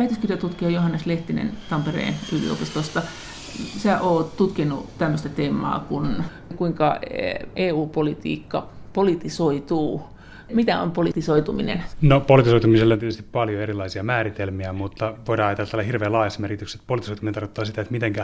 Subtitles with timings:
[0.00, 3.02] Väitöskirjatutkija Johannes Lehtinen Tampereen yliopistosta.
[3.78, 6.24] Sä oot tutkinut tämmöistä teemaa kuin
[6.56, 7.00] kuinka
[7.56, 10.02] EU-politiikka politisoituu.
[10.52, 11.82] Mitä on politisoituminen?
[12.02, 16.84] No politisoitumisella on tietysti paljon erilaisia määritelmiä, mutta voidaan ajatella tällä hirveän laajassa merkityksessä.
[16.86, 18.14] Politisoituminen tarkoittaa sitä, että miten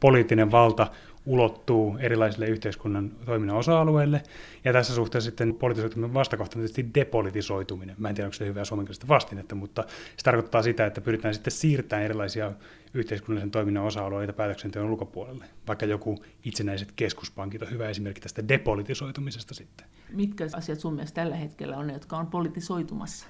[0.00, 0.86] poliittinen valta
[1.26, 4.22] ulottuu erilaisille yhteiskunnan toiminnan osa-alueille.
[4.64, 7.96] Ja tässä suhteessa sitten politisoituminen vastakohta on tietysti depolitisoituminen.
[7.98, 9.84] Mä en tiedä, onko se hyvää suomenkielistä vastinetta, mutta
[10.16, 12.52] se tarkoittaa sitä, että pyritään sitten siirtämään erilaisia
[12.94, 15.44] yhteiskunnallisen toiminnan osa-alueita päätöksenteon ulkopuolelle.
[15.68, 19.86] Vaikka joku itsenäiset keskuspankit on hyvä esimerkki tästä depolitisoitumisesta sitten.
[20.12, 23.26] Mitkä asiat sun mielestä tällä hetkellä on ne, jotka on politisoitumassa?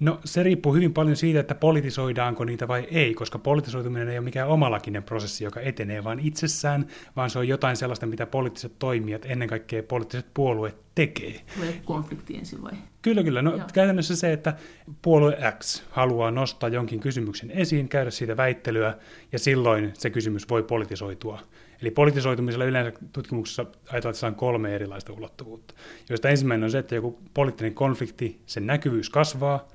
[0.00, 4.24] No se riippuu hyvin paljon siitä, että politisoidaanko niitä vai ei, koska politisoituminen ei ole
[4.24, 9.26] mikään omalakinen prosessi, joka etenee vaan itsessään, vaan se on jotain sellaista, mitä poliittiset toimijat,
[9.26, 11.40] ennen kaikkea poliittiset puolueet tekee.
[11.54, 12.72] Tulee konflikti ensin vai?
[13.02, 13.42] Kyllä, kyllä.
[13.42, 13.66] No, Joo.
[13.72, 14.54] käytännössä se, että
[15.02, 18.94] puolue X haluaa nostaa jonkin kysymyksen esiin, käydä siitä väittelyä,
[19.32, 21.40] ja silloin se kysymys voi politisoitua.
[21.82, 25.74] Eli politisoitumisella yleensä tutkimuksessa ajatellaan, että on kolme erilaista ulottuvuutta,
[26.08, 29.68] joista ensimmäinen on se, että joku poliittinen konflikti, sen näkyvyys kasvaa,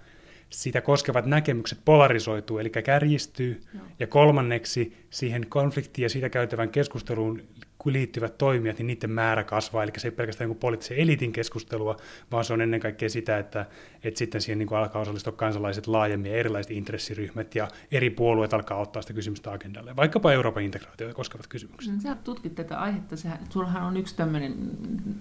[0.50, 3.62] sitä koskevat näkemykset polarisoituu, eli kärjistyy.
[3.74, 3.82] No.
[4.00, 7.42] Ja kolmanneksi siihen konfliktiin ja siitä käytävän keskusteluun
[7.86, 9.84] liittyvät toimijat, niin niiden määrä kasvaa.
[9.84, 11.98] Eli se ei pelkästään niin poliittisen elitin keskustelua,
[12.32, 13.66] vaan se on ennen kaikkea sitä, että,
[14.04, 18.54] että sitten siihen niin kuin alkaa osallistua kansalaiset laajemmin ja erilaiset intressiryhmät ja eri puolueet
[18.54, 19.96] alkaa ottaa sitä kysymystä agendalle.
[19.96, 21.94] Vaikkapa Euroopan integraatiota koskevat kysymykset.
[21.94, 23.18] No, sä tutkit tätä aihetta.
[23.18, 24.56] Sehän, sullahan on yksi tämmöinen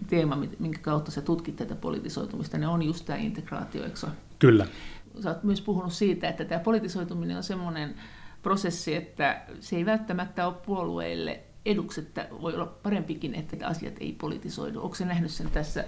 [0.07, 2.59] teema, minkä kautta sä tutkit tätä politisoitumista.
[2.59, 4.07] Ne on just tämä integraatio, eikö
[4.39, 4.67] Kyllä
[5.23, 7.95] sä oot myös puhunut siitä, että tämä politisoituminen on semmoinen
[8.43, 14.13] prosessi, että se ei välttämättä ole puolueille eduksi, että voi olla parempikin, että asiat ei
[14.13, 14.81] politisoidu.
[14.81, 15.85] Onko se nähnyt sen tässä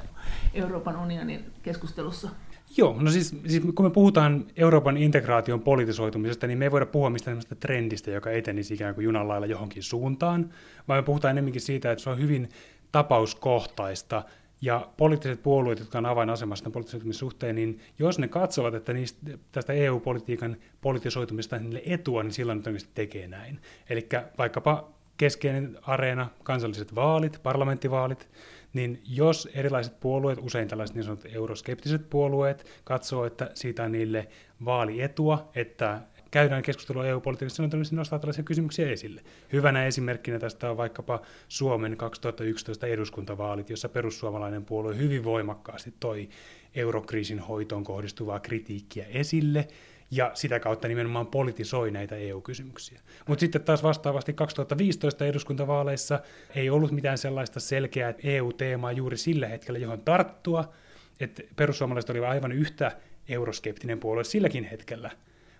[0.54, 2.28] Euroopan unionin keskustelussa?
[2.76, 7.10] Joo, no siis, siis kun me puhutaan Euroopan integraation politisoitumisesta, niin me ei voida puhua
[7.10, 10.50] mistään sellaista trendistä, joka etenisi ikään kuin junan lailla johonkin suuntaan,
[10.88, 12.48] vaan me puhutaan enemmänkin siitä, että se on hyvin
[12.92, 14.22] tapauskohtaista
[14.60, 19.20] ja poliittiset puolueet, jotka on avainasemassa poliittisen suhteen, niin jos ne katsovat, että niistä,
[19.52, 23.60] tästä EU-politiikan politisoitumista niille etua, niin silloin ne tekee näin.
[23.90, 24.08] Eli
[24.38, 28.28] vaikkapa keskeinen areena, kansalliset vaalit, parlamenttivaalit,
[28.72, 34.28] niin jos erilaiset puolueet, usein tällaiset niin sanotut euroskeptiset puolueet, katsoo, että siitä on niille
[34.64, 36.00] vaalietua, että
[36.30, 39.20] käydään keskustelua EU-politiikassa, silloin todennäköisesti nostaa tällaisia kysymyksiä esille.
[39.52, 46.28] Hyvänä esimerkkinä tästä on vaikkapa Suomen 2011 eduskuntavaalit, jossa perussuomalainen puolue hyvin voimakkaasti toi
[46.74, 49.68] eurokriisin hoitoon kohdistuvaa kritiikkiä esille,
[50.10, 53.00] ja sitä kautta nimenomaan politisoi näitä EU-kysymyksiä.
[53.26, 56.20] Mutta sitten taas vastaavasti 2015 eduskuntavaaleissa
[56.54, 60.72] ei ollut mitään sellaista selkeää EU-teemaa juuri sillä hetkellä, johon tarttua,
[61.20, 62.92] että perussuomalaiset olivat aivan yhtä
[63.28, 65.10] euroskeptinen puolue silläkin hetkellä,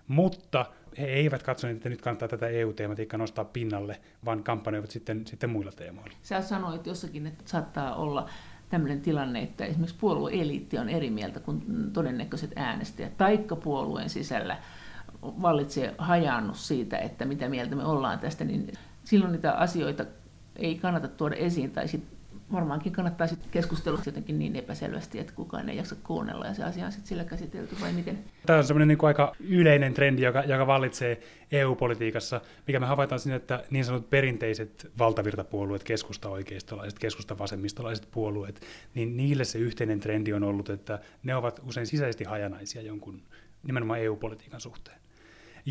[0.09, 0.65] mutta
[0.97, 5.71] he eivät katsoneet, että nyt kannattaa tätä EU-teematiikkaa nostaa pinnalle, vaan kampanjoivat sitten, sitten muilla
[5.71, 6.13] teemoilla.
[6.21, 8.29] Sä sanoit jossakin, että saattaa olla
[8.69, 14.57] tämmöinen tilanne, että esimerkiksi puolueeliitti on eri mieltä kuin todennäköiset äänestäjät, taikka puolueen sisällä
[15.21, 18.71] vallitsee hajannus siitä, että mitä mieltä me ollaan tästä, niin
[19.03, 20.05] silloin niitä asioita
[20.55, 22.18] ei kannata tuoda esiin tai sit
[22.51, 26.91] varmaankin kannattaisi keskustella jotenkin niin epäselvästi, että kukaan ei jaksa kuunnella ja se asia on
[26.91, 28.19] sitten sillä käsitelty vai miten?
[28.45, 31.21] Tämä on semmoinen niin aika yleinen trendi, joka, joka vallitsee
[31.51, 38.61] EU-politiikassa, mikä me havaitaan sinne, että niin sanotut perinteiset valtavirtapuolueet, keskusta-oikeistolaiset, keskusta-vasemmistolaiset puolueet,
[38.93, 43.21] niin niille se yhteinen trendi on ollut, että ne ovat usein sisäisesti hajanaisia jonkun
[43.63, 44.98] nimenomaan EU-politiikan suhteen.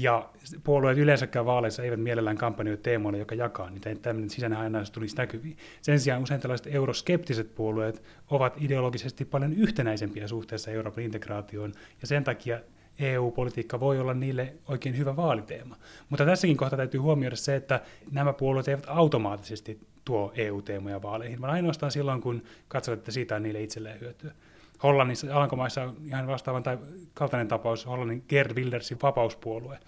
[0.03, 0.31] Ja
[0.65, 5.17] puolueet yleensäkään vaaleissa eivät mielellään kampanjoi teemoille, joka jakaa niitä, että tämmöinen sisäinen ajannaisuus tulisi
[5.17, 5.57] näkyviin.
[5.83, 12.25] Sen sijaan usein tällaiset euroskeptiset puolueet ovat ideologisesti paljon yhtenäisempiä suhteessa Euroopan integraatioon, ja sen
[12.25, 12.61] takia
[12.99, 15.77] EU-politiikka voi olla niille oikein hyvä vaaliteema.
[16.09, 21.53] Mutta tässäkin kohtaa täytyy huomioida se, että nämä puolueet eivät automaattisesti tuo EU-teemoja vaaleihin, vaan
[21.53, 24.33] ainoastaan silloin, kun katsovat, että siitä on niille itselleen hyötyä.
[24.83, 26.79] Hollannissa, Alankomaissa on ihan vastaavan tai
[27.15, 29.79] kaltainen tapaus, Hollannin Gerd Wildersin vapauspuolue.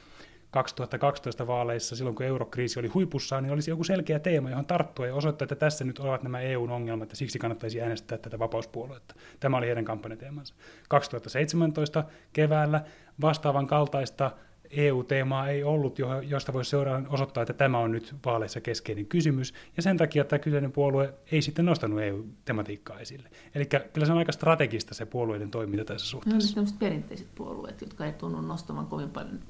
[0.50, 5.14] 2012 vaaleissa, silloin kun eurokriisi oli huipussaan, niin olisi joku selkeä teema, johon tarttua ja
[5.14, 9.14] osoittaa, että tässä nyt ovat nämä EUn ongelmat ja siksi kannattaisi äänestää tätä vapauspuoluetta.
[9.40, 10.54] Tämä oli heidän kampanjateemansa.
[10.88, 12.84] 2017 keväällä
[13.20, 14.30] vastaavan kaltaista
[14.70, 19.82] EU-teemaa ei ollut, josta voisi seuraan osoittaa, että tämä on nyt vaaleissa keskeinen kysymys, ja
[19.82, 23.30] sen takia tämä kyseinen puolue ei sitten nostanut EU-tematiikkaa esille.
[23.54, 26.60] Eli kyllä se on aika strategista se puolueiden toiminta tässä suhteessa.
[26.60, 29.40] No, niin perinteiset puolueet, jotka ei tunnu nostamaan kovin paljon.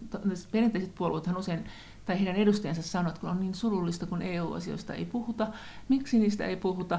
[0.53, 1.65] Perinteiset puolueethan usein,
[2.05, 5.49] tai heidän edustajansa sanovat, että kun on niin surullista, kun EU-asioista ei puhuta,
[5.89, 6.99] miksi niistä ei puhuta,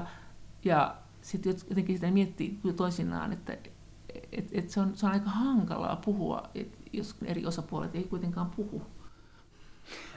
[0.64, 3.58] ja sitten jotenkin sitä miettii toisinaan, että
[4.32, 8.50] et, et se, on, se on aika hankalaa puhua, et, jos eri osapuolet ei kuitenkaan
[8.50, 8.82] puhu.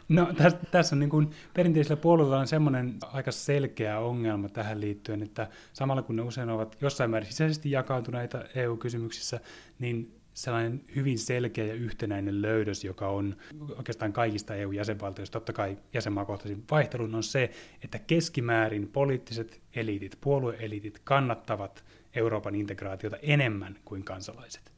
[0.10, 5.24] No tässä, tässä on niin kuin perinteisellä puolueella on semmoinen aika selkeä ongelma tähän liittyen,
[5.24, 9.40] että samalla kun ne usein ovat jossain määrin sisäisesti jakautuneita EU-kysymyksissä,
[9.80, 13.36] niin sellainen hyvin selkeä ja yhtenäinen löydös, joka on
[13.78, 17.52] oikeastaan kaikista EU-jäsenvaltioista, totta kai jäsenmaakohtaisin vaihtelun, on se,
[17.84, 24.75] että keskimäärin poliittiset eliitit, puolueeliitit kannattavat Euroopan integraatiota enemmän kuin kansalaiset.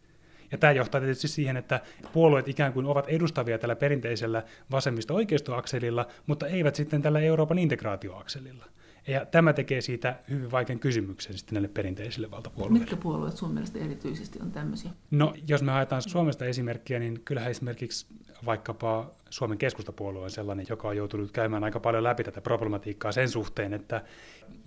[0.51, 1.81] Ja tämä johtaa tietysti siihen, että
[2.13, 8.65] puolueet ikään kuin ovat edustavia tällä perinteisellä vasemmista-oikeistoakselilla, mutta eivät sitten tällä Euroopan integraatioakselilla.
[9.07, 12.79] Ja tämä tekee siitä hyvin vaikean kysymyksen sitten näille perinteisille valtapuolueille.
[12.79, 14.91] Mitkä puolueet sun mielestä erityisesti on tämmöisiä?
[15.11, 18.07] No, jos me haetaan Suomesta esimerkkiä, niin kyllähän esimerkiksi
[18.45, 23.29] vaikkapa Suomen keskustapuolue on sellainen, joka on joutunut käymään aika paljon läpi tätä problematiikkaa sen
[23.29, 24.03] suhteen, että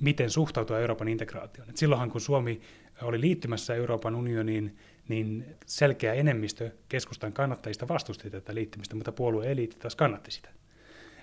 [0.00, 1.70] miten suhtautua Euroopan integraatioon.
[1.70, 2.60] Et silloinhan kun Suomi
[3.02, 4.76] oli liittymässä Euroopan unioniin,
[5.10, 10.48] niin selkeä enemmistö keskustan kannattajista vastusti tätä liittymistä, mutta puolue-eliitti taas kannatti sitä.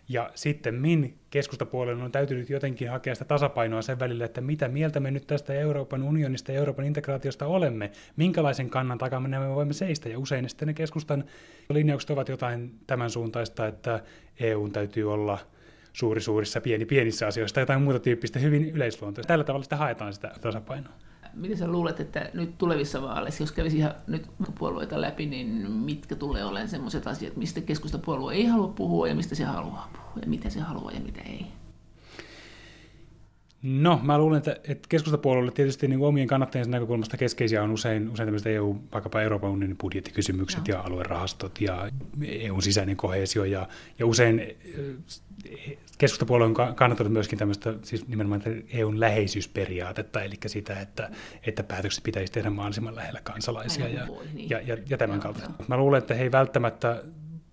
[0.10, 5.00] Ja sitten min keskustapuolella on täytynyt jotenkin hakea sitä tasapainoa sen välillä, että mitä mieltä
[5.00, 10.10] me nyt tästä Euroopan unionista ja Euroopan integraatiosta olemme, minkälaisen kannan takana me voimme seistä.
[10.10, 11.24] Ja usein sitten ne keskustan
[11.70, 14.04] linjaukset ovat jotain tämän suuntaista, että
[14.40, 15.38] EUn täytyy olla
[15.94, 19.28] suuri suurissa, pieni pienissä asioissa, jotain muuta tyyppistä hyvin yleisluontoista.
[19.28, 20.94] Tällä tavalla sitä haetaan sitä tasapainoa.
[21.34, 24.28] Miten sä luulet, että nyt tulevissa vaaleissa, jos kävisi ihan nyt
[24.60, 29.36] puolueita läpi, niin mitkä tulee olemaan sellaiset asiat, mistä keskustapuolue ei halua puhua ja mistä
[29.36, 31.46] se haluaa puhua ja mitä se haluaa ja mitä ei?
[33.62, 38.28] No, mä luulen, että, että keskustapuolueelle tietysti niin omien kannattajiensa näkökulmasta keskeisiä on usein, usein
[38.28, 40.66] tämmöiset EU, vaikkapa Euroopan unionin budjettikysymykset no.
[40.68, 41.90] ja aluerahastot ja
[42.26, 43.68] EUn sisäinen kohesio ja,
[44.00, 44.42] ja usein
[45.98, 48.42] keskustapuolue on kannattanut myöskin tämmöistä siis nimenomaan
[48.74, 51.10] EUn läheisyysperiaatetta, eli sitä, että,
[51.48, 54.50] että päätökset pitäisi tehdä mahdollisimman lähellä kansalaisia ja, voi, niin.
[54.50, 55.52] ja, ja, ja tämän kautta.
[55.68, 57.04] Mä luulen, että he ei välttämättä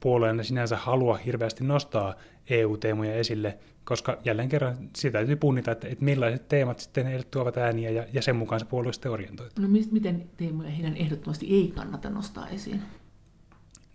[0.01, 2.15] puolueena sinänsä halua hirveästi nostaa
[2.51, 7.57] EU-teemoja esille, koska jälleen kerran siitä täytyy punnita, että, että millaiset teemat sitten heille tuovat
[7.57, 9.65] ääniä ja, ja sen mukaan se puolue sitten orientoituu.
[9.65, 12.83] No miten teemoja heidän ehdottomasti ei kannata nostaa esiin?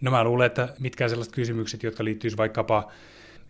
[0.01, 2.91] No mä luulen, että mitkään sellaiset kysymykset, jotka liittyisivät vaikkapa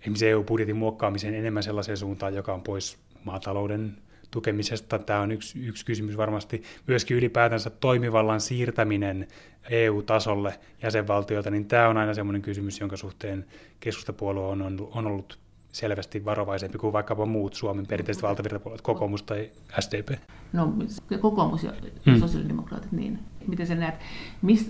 [0.01, 3.97] esimerkiksi EU-budjetin muokkaamiseen enemmän sellaiseen suuntaan, joka on pois maatalouden
[4.31, 4.99] tukemisesta.
[4.99, 6.63] Tämä on yksi, yksi kysymys varmasti.
[6.87, 9.27] Myöskin ylipäätänsä toimivallan siirtäminen
[9.69, 13.45] EU-tasolle jäsenvaltioilta, niin tämä on aina sellainen kysymys, jonka suhteen
[13.79, 15.39] keskustapuolue on, on, on ollut
[15.71, 20.09] selvästi varovaisempi kuin vaikkapa muut Suomen perinteiset valtavirtapuolueet, kokoomus tai SDP?
[20.53, 20.73] No
[21.19, 21.73] kokoomus ja
[22.05, 22.19] hmm.
[22.19, 23.95] sosiaalidemokraatit, niin miten sä näet,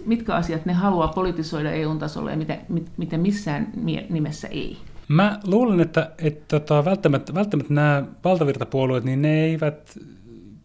[0.05, 3.71] mitkä asiat ne haluaa politisoida EU-tasolla ja mitä, mit, mitä missään
[4.09, 4.77] nimessä ei?
[5.09, 9.99] Mä luulen, että, että tota, välttämättä, välttämättä nämä valtavirtapuolueet, niin ne eivät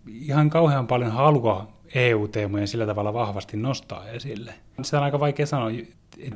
[0.06, 4.54] ihan kauhean paljon halua EU-teemoja sillä tavalla vahvasti nostaa esille.
[4.82, 5.70] Sitä on aika vaikea sanoa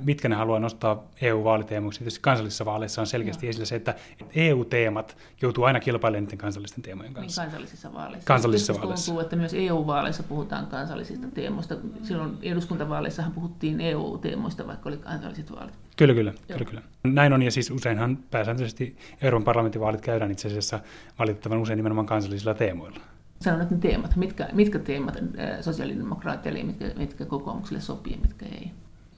[0.04, 1.98] mitkä ne haluaa nostaa EU-vaaliteemoiksi.
[1.98, 3.50] Tietysti kansallisissa vaaleissa on selkeästi no.
[3.50, 3.94] esillä se, että
[4.34, 7.42] EU-teemat joutuu aina kilpailemaan niiden kansallisten teemojen kanssa.
[7.42, 8.26] Niin kansallisissa vaaleissa.
[8.26, 9.06] Kansallisissa vaaleissa.
[9.06, 11.76] tuntuu, että myös EU-vaaleissa puhutaan kansallisista teemoista.
[12.02, 15.74] Silloin eduskuntavaaleissahan puhuttiin EU-teemoista, vaikka oli kansalliset vaalit.
[15.96, 16.82] Kyllä, kyllä, kyllä, kyllä.
[17.04, 20.80] Näin on, ja siis useinhan pääsääntöisesti Euroopan parlamentin vaalit käydään itse asiassa
[21.18, 23.00] valitettavan usein nimenomaan kansallisilla teemoilla.
[23.40, 24.16] Sano nyt ne teemat.
[24.16, 25.18] Mitkä, mitkä teemat
[25.60, 28.70] sosiaalidemokraatteille, mitkä, mitkä kokoomukselle sopii, mitkä ei?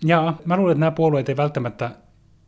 [0.05, 1.90] Ja mä luulen, että nämä puolueet ei välttämättä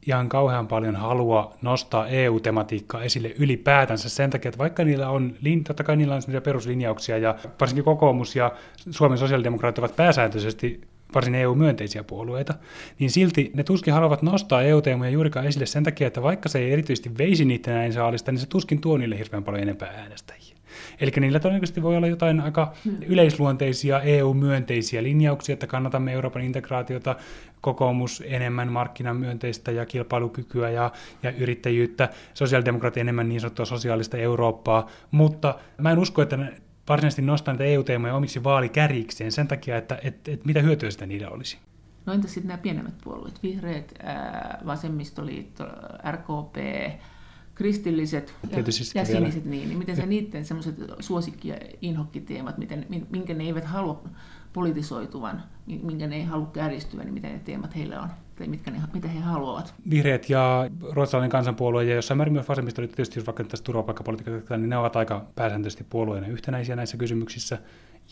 [0.07, 5.35] ihan kauhean paljon halua nostaa EU-tematiikkaa esille ylipäätänsä sen takia, että vaikka niillä on,
[5.67, 8.53] totta kai niillä on peruslinjauksia ja varsinkin kokoomus ja
[8.91, 10.81] Suomen sosiaalidemokraatit ovat pääsääntöisesti
[11.15, 12.55] varsin EU-myönteisiä puolueita,
[12.99, 16.73] niin silti ne tuskin haluavat nostaa EU-teemoja juurikaan esille sen takia, että vaikka se ei
[16.73, 20.57] erityisesti veisi niiden äänsaalista, niin se tuskin tuo niille hirveän paljon enempää äänestäjiä.
[21.01, 22.97] Eli niillä todennäköisesti voi olla jotain aika hmm.
[23.07, 27.17] yleisluonteisia EU-myönteisiä linjauksia, että kannatamme Euroopan integraatiota,
[27.61, 35.59] kokoomus enemmän markkinamyönteistä ja kilpailukykyä ja, ja yrittäjyyttä, sosiaalidemokratia enemmän niin sanottua sosiaalista Eurooppaa, mutta
[35.79, 36.53] mä en usko, että ne
[36.89, 41.29] varsinaisesti nostaa näitä EU-teemoja omiksi vaalikärjikseen sen takia, että et, et mitä hyötyä sitä niillä
[41.29, 41.59] olisi.
[42.07, 43.95] No entä sitten nämä pienemmät puolueet, vihreät,
[44.67, 45.65] vasemmistoliitto,
[46.11, 46.57] RKP,
[47.55, 48.35] kristilliset
[48.95, 53.65] ja siniset, niin, niin miten se niiden semmoiset suosikki- ja inhokkiteemat, miten, minkä ne eivät
[53.65, 54.03] halua
[54.53, 58.81] politisoituvan, minkä ne ei halua kärjistyä, niin mitä ne teemat heillä on, tai mitkä ne,
[58.95, 59.75] mitä he haluavat.
[59.91, 64.71] Vihreät ja ruotsalainen kansanpuolue, ja jossain määrin myös vasemmista, tietysti jos vaikka tässä turvapaikkapolitiikasta, niin
[64.71, 67.59] ne ovat aika pääsääntöisesti puolueena yhtenäisiä näissä kysymyksissä,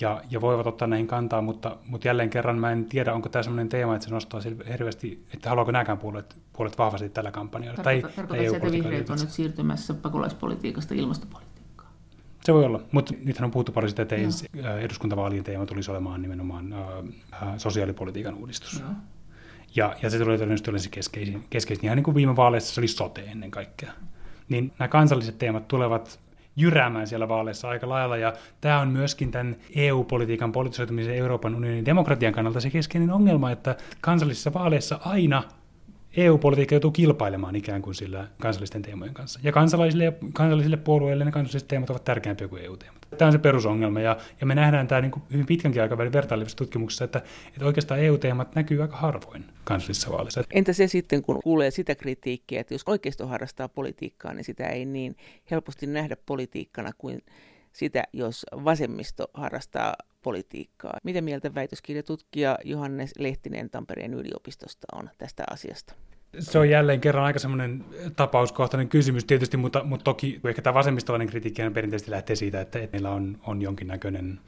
[0.01, 3.43] ja, ja voivat ottaa näihin kantaa, mutta, mutta jälleen kerran mä en tiedä, onko tämä
[3.43, 4.41] sellainen teema, että se nostaa
[4.73, 7.83] hirveästi, että haluaako nämäkään puolet, puolet vahvasti tällä kampanjalla.
[7.83, 11.93] Tarkoitan, tai, tai että vihreät on nyt siirtymässä pakolaispolitiikasta ilmastopolitiikkaan.
[12.45, 14.77] Se voi olla, mutta nythän on puhuttu paljon sitä, että Joo.
[14.77, 16.89] eduskuntavaalien teema tulisi olemaan nimenomaan äh,
[17.57, 18.81] sosiaalipolitiikan uudistus.
[18.81, 18.91] Joo.
[19.77, 22.89] Ja, ja se tulee todennäköisesti se keskeisin, keskeisin, ihan niin kuin viime vaaleissa se oli
[22.89, 23.93] sote ennen kaikkea.
[24.49, 26.21] Niin nämä kansalliset teemat tulevat
[26.57, 32.33] jyräämään siellä vaaleissa aika lailla, ja tämä on myöskin tämän EU-politiikan politisoitumisen Euroopan unionin demokratian
[32.33, 35.43] kannalta se keskeinen ongelma, että kansallisissa vaaleissa aina
[36.17, 39.41] EU-politiikka joutuu kilpailemaan ikään kuin sillä kansallisten teemojen kanssa.
[39.43, 43.01] Ja kansalaisille ja kansallisille puolueille ne kansalliset teemat ovat tärkeämpiä kuin EU-teemat.
[43.19, 46.57] Tämä on se perusongelma, ja, ja me nähdään tämä niin kuin hyvin pitkänkin aikavälin vertailevissa
[46.57, 50.43] tutkimuksissa, että, että oikeastaan EU-teemat näkyy aika harvoin kansallisissa vaaleissa.
[50.51, 54.85] Entä se sitten, kun kuulee sitä kritiikkiä, että jos oikeisto harrastaa politiikkaa, niin sitä ei
[54.85, 55.17] niin
[55.51, 57.23] helposti nähdä politiikkana kuin
[57.73, 60.99] sitä, jos vasemmisto harrastaa politiikkaa.
[61.05, 65.95] Mitä mieltä väitöskirjatutkija Johannes Lehtinen Tampereen yliopistosta on tästä asiasta?
[66.39, 67.85] Se on jälleen kerran aika semmoinen
[68.17, 73.11] tapauskohtainen kysymys tietysti, mutta, mutta toki ehkä tämä vasemmistolainen kritiikki perinteisesti lähtee siitä, että meillä
[73.11, 74.41] on, on jonkinnäköinen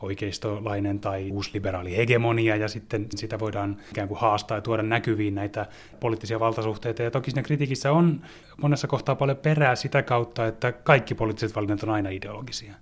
[0.00, 5.66] oikeistolainen tai uusliberaali hegemonia ja sitten sitä voidaan ikään kuin haastaa ja tuoda näkyviin näitä
[6.00, 7.02] poliittisia valtasuhteita.
[7.02, 8.20] Ja toki siinä kritiikissä on
[8.62, 12.74] monessa kohtaa paljon perää sitä kautta, että kaikki poliittiset valinnat on aina ideologisia.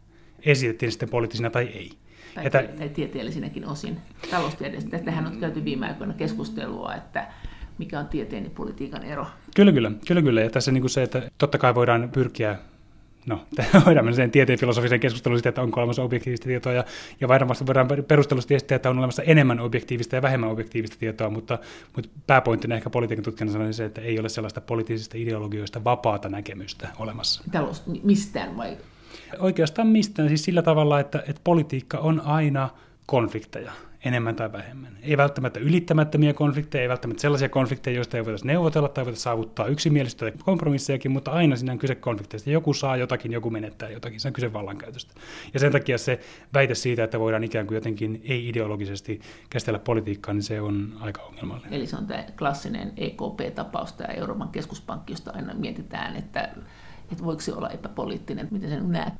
[0.45, 1.91] Esitettiin sitten poliittisina tai ei.
[2.35, 3.99] Tai, että, tai tieteellisinäkin osin.
[4.31, 4.91] Taloustieteestä.
[4.91, 7.27] Tästähän on käyty viime aikoina keskustelua, että
[7.79, 9.27] mikä on tieteen ja politiikan ero.
[9.57, 9.93] Kyllä, kyllä.
[10.07, 10.41] kyllä, kyllä.
[10.41, 12.59] Ja tässä niin kuin se, että totta kai voidaan pyrkiä
[13.27, 13.45] no,
[13.87, 16.85] voidaan sen tieteen filosofisen keskustelun siitä, että onko olemassa objektiivista tietoa, ja,
[17.21, 21.59] ja varmasti voidaan perustellusti esittää, että on olemassa enemmän objektiivista ja vähemmän objektiivista tietoa, mutta,
[21.97, 26.89] mutta pääpointtina ehkä politiikan tutkijana sanoisin se, että ei ole sellaista poliittisista ideologioista vapaata näkemystä
[26.99, 27.45] olemassa.
[27.53, 28.77] Talous mistään vai?
[29.39, 32.71] Oikeastaan mistään, siis sillä tavalla, että, että politiikka on aina
[33.07, 33.73] konflikteja
[34.05, 34.99] enemmän tai vähemmän.
[35.03, 39.67] Ei välttämättä ylittämättömiä konflikteja, ei välttämättä sellaisia konflikteja, joista ei voitaisiin neuvotella tai voitaisiin saavuttaa
[39.67, 42.51] yksimielisyyttä tai kompromissejakin, mutta aina siinä on kyse konflikteista.
[42.51, 45.15] Joku saa jotakin, joku menettää jotakin, se on kyse vallankäytöstä.
[45.55, 46.21] Ja sen takia se
[46.55, 51.73] väite siitä, että voidaan ikään kuin jotenkin ei-ideologisesti käsitellä politiikkaa, niin se on aika ongelmallinen.
[51.73, 56.49] Eli se on tämä klassinen EKP-tapaus, tämä Euroopan keskuspankki, josta aina mietitään, että
[57.13, 59.15] että voiko se olla epäpoliittinen, miten sen näet?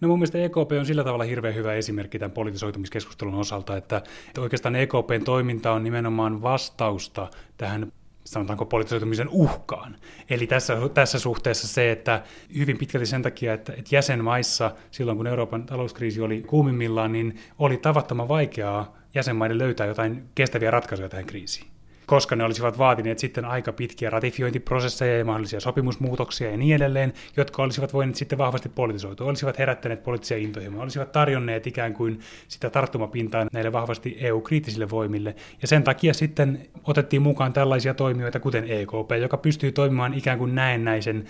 [0.00, 4.02] No mun mielestä EKP on sillä tavalla hirveän hyvä esimerkki tämän politisoitumiskeskustelun osalta, että,
[4.38, 7.92] oikeastaan EKPn toiminta on nimenomaan vastausta tähän
[8.24, 9.96] sanotaanko politisoitumisen uhkaan.
[10.30, 12.22] Eli tässä, tässä suhteessa se, että
[12.58, 17.76] hyvin pitkälti sen takia, että, että jäsenmaissa silloin kun Euroopan talouskriisi oli kuumimmillaan, niin oli
[17.76, 21.70] tavattoman vaikeaa jäsenmaiden löytää jotain kestäviä ratkaisuja tähän kriisiin
[22.10, 27.62] koska ne olisivat vaatineet sitten aika pitkiä ratifiointiprosesseja ja mahdollisia sopimusmuutoksia ja niin edelleen, jotka
[27.62, 33.46] olisivat voineet sitten vahvasti politisoitua, olisivat herättäneet poliittisia intohimoja, olisivat tarjonneet ikään kuin sitä tarttumapintaa
[33.52, 35.34] näille vahvasti EU-kriittisille voimille.
[35.62, 40.54] Ja sen takia sitten otettiin mukaan tällaisia toimijoita, kuten EKP, joka pystyy toimimaan ikään kuin
[40.54, 41.24] näennäisen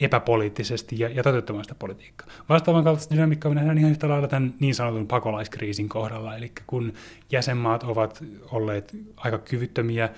[0.00, 2.26] epäpoliittisesti ja, ja toteuttamaan sitä politiikkaa.
[2.48, 6.92] Vastaavan kaltaista dynamiikkaa me nähdään ihan yhtä lailla tämän niin sanotun pakolaiskriisin kohdalla, eli kun
[7.32, 10.08] jäsenmaat ovat olleet aika kyvyttömiä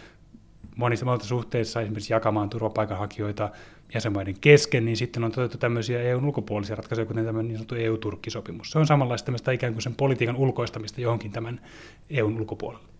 [0.76, 3.50] monissa monissa suhteissa esimerkiksi jakamaan turvapaikanhakijoita
[3.94, 8.70] jäsenmaiden kesken, niin sitten on toteutettu tämmöisiä EUn ulkopuolisia ratkaisuja, kuten tämä niin sanottu EU-Turkki-sopimus.
[8.70, 11.60] Se on samanlaista tämmöistä ikään kuin sen politiikan ulkoistamista johonkin tämän
[12.10, 12.93] EUn ulkopuolelle.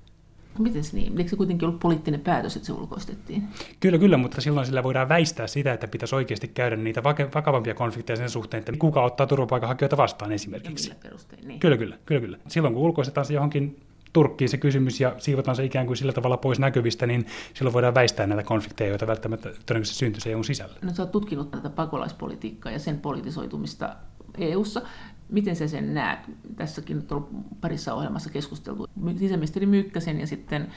[0.58, 1.18] Miten se niin?
[1.18, 3.48] Eikö se kuitenkin ollut poliittinen päätös, että se ulkoistettiin?
[3.80, 7.02] Kyllä, kyllä, mutta silloin sillä voidaan väistää sitä, että pitäisi oikeasti käydä niitä
[7.34, 10.90] vakavampia konflikteja sen suhteen, että kuka ottaa turvapaikanhakijoita vastaan esimerkiksi.
[10.90, 11.60] Ja perustein, niin.
[11.60, 12.38] Kyllä, kyllä, kyllä, kyllä.
[12.48, 13.80] Silloin kun ulkoistetaan se johonkin
[14.14, 17.94] Turkkiin se kysymys ja siivotaan se ikään kuin sillä tavalla pois näkyvistä, niin silloin voidaan
[17.94, 20.74] väistää näitä konflikteja, joita välttämättä todennäköisesti syntyisi EUn sisällä.
[20.82, 23.96] No sä oot tutkinut tätä pakolaispolitiikkaa ja sen politisoitumista
[24.38, 24.82] EUssa.
[25.28, 26.18] Miten sä sen näet?
[26.56, 28.86] Tässäkin on ollut parissa ohjelmassa keskusteltu
[29.18, 30.68] sisäministeri Mykkäsen ja sitten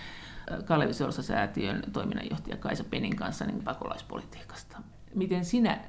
[0.66, 4.78] Kalevi Sorsa-säätiön toiminnanjohtaja Kaisa Penin kanssa niin pakolaispolitiikasta.
[5.16, 5.80] Miten sinä,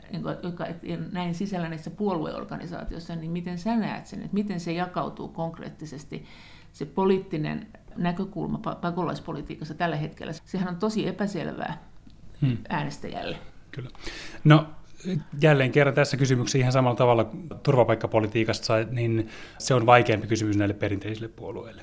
[0.42, 0.66] joka
[1.12, 6.24] näin sisällä näissä puolueorganisaatioissa, niin miten sä näet sen, että miten se jakautuu konkreettisesti
[6.72, 10.32] se poliittinen näkökulma pakolaispolitiikassa tällä hetkellä?
[10.32, 11.82] Sehän on tosi epäselvää
[12.40, 12.56] hmm.
[12.68, 13.38] äänestäjälle.
[13.70, 13.90] Kyllä.
[14.44, 14.66] No
[15.42, 17.30] jälleen kerran tässä kysymyksessä ihan samalla tavalla
[17.62, 19.28] turvapaikkapolitiikasta, niin
[19.58, 21.82] se on vaikeampi kysymys näille perinteisille puolueille.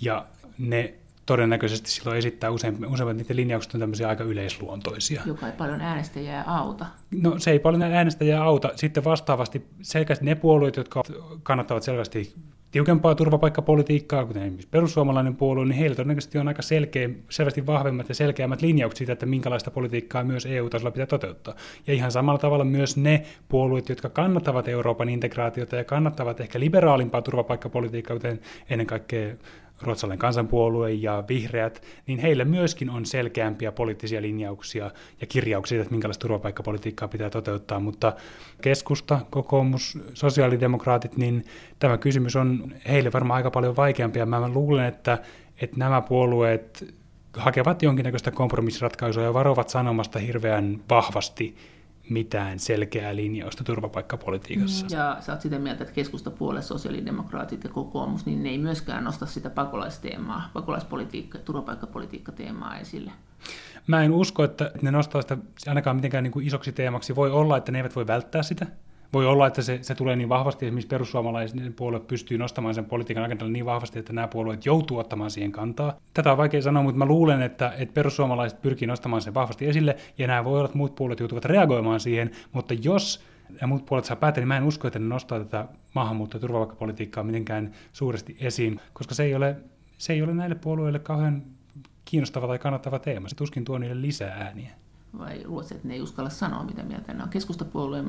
[0.00, 0.26] Ja
[0.58, 0.94] ne
[1.26, 5.22] todennäköisesti silloin esittää usein, useimmat niiden linjaukset on tämmöisiä aika yleisluontoisia.
[5.26, 6.86] Joka ei paljon äänestäjää auta.
[7.10, 8.70] No se ei paljon äänestäjää auta.
[8.76, 11.02] Sitten vastaavasti selkeästi ne puolueet, jotka
[11.42, 12.34] kannattavat selvästi
[12.70, 18.14] tiukempaa turvapaikkapolitiikkaa, kuten esimerkiksi perussuomalainen puolue, niin heillä todennäköisesti on aika selkeä, selvästi vahvemmat ja
[18.14, 21.54] selkeämmät linjaukset siitä, että minkälaista politiikkaa myös EU-tasolla pitää toteuttaa.
[21.86, 27.22] Ja ihan samalla tavalla myös ne puolueet, jotka kannattavat Euroopan integraatiota ja kannattavat ehkä liberaalimpaa
[27.22, 29.34] turvapaikkapolitiikkaa, kuten ennen kaikkea
[29.82, 36.22] ruotsalainen kansanpuolue ja vihreät, niin heillä myöskin on selkeämpiä poliittisia linjauksia ja kirjauksia, että minkälaista
[36.22, 38.12] turvapaikkapolitiikkaa pitää toteuttaa, mutta
[38.62, 41.44] keskusta, kokoomus, sosiaalidemokraatit, niin
[41.78, 45.18] tämä kysymys on heille varmaan aika paljon vaikeampi, ja mä luulen, että,
[45.60, 46.94] että nämä puolueet
[47.36, 51.56] hakevat jonkinnäköistä kompromissiratkaisua ja varovat sanomasta hirveän vahvasti
[52.10, 54.86] mitään selkeää linjausta turvapaikkapolitiikassa.
[54.86, 54.92] Mm.
[54.92, 59.26] Ja sä oot sitä mieltä, että keskustapuolue, sosiaalidemokraatit ja kokoomus, niin ne ei myöskään nosta
[59.26, 63.12] sitä pakolaisteemaa, pakolaispolitiikka ja turvapaikkapolitiikka-teemaa esille.
[63.86, 65.36] Mä en usko, että ne nostaa sitä
[65.66, 67.16] ainakaan mitenkään niin kuin isoksi teemaksi.
[67.16, 68.66] Voi olla, että ne eivät voi välttää sitä,
[69.12, 73.24] voi olla, että se, se tulee niin vahvasti, esimerkiksi perussuomalaisen puolue pystyy nostamaan sen politiikan
[73.24, 75.96] agendalle niin vahvasti, että nämä puolueet joutuu ottamaan siihen kantaa.
[76.14, 79.96] Tätä on vaikea sanoa, mutta mä luulen, että, että perussuomalaiset pyrkii nostamaan sen vahvasti esille,
[80.18, 83.24] ja nämä voi olla, että muut puolueet joutuvat reagoimaan siihen, mutta jos
[83.60, 86.40] ja muut puolet saa päätä, niin mä en usko, että ne nostaa tätä maahanmuutto- ja
[86.40, 89.56] turvapaikkapolitiikkaa mitenkään suuresti esiin, koska se ei ole,
[89.98, 91.42] se ei ole näille puolueille kauhean
[92.04, 93.28] kiinnostava tai kannattava teema.
[93.28, 94.70] Se tuskin tuo niille lisää ääniä
[95.18, 97.28] vai Ruotsi, että ne ei uskalla sanoa, mitä mieltä ne on.
[97.28, 98.06] Keskustapuolueen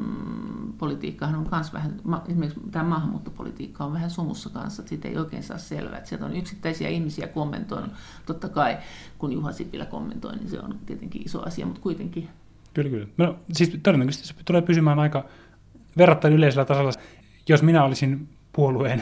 [0.78, 5.44] politiikkahan on myös vähän, esimerkiksi tämä maahanmuuttopolitiikka on vähän sumussa kanssa, että siitä ei oikein
[5.44, 5.98] saa selvää.
[5.98, 7.92] Että sieltä on yksittäisiä ihmisiä kommentoinut,
[8.26, 8.78] totta kai
[9.18, 12.30] kun Juha Sipilä kommentoi, niin se on tietenkin iso asia, mutta kuitenkin.
[12.74, 13.08] Kyllä, kyllä.
[13.18, 15.26] No, siis todennäköisesti se tulee pysymään aika
[15.98, 16.92] verrattain yleisellä tasolla.
[17.50, 19.02] Jos minä olisin puolueen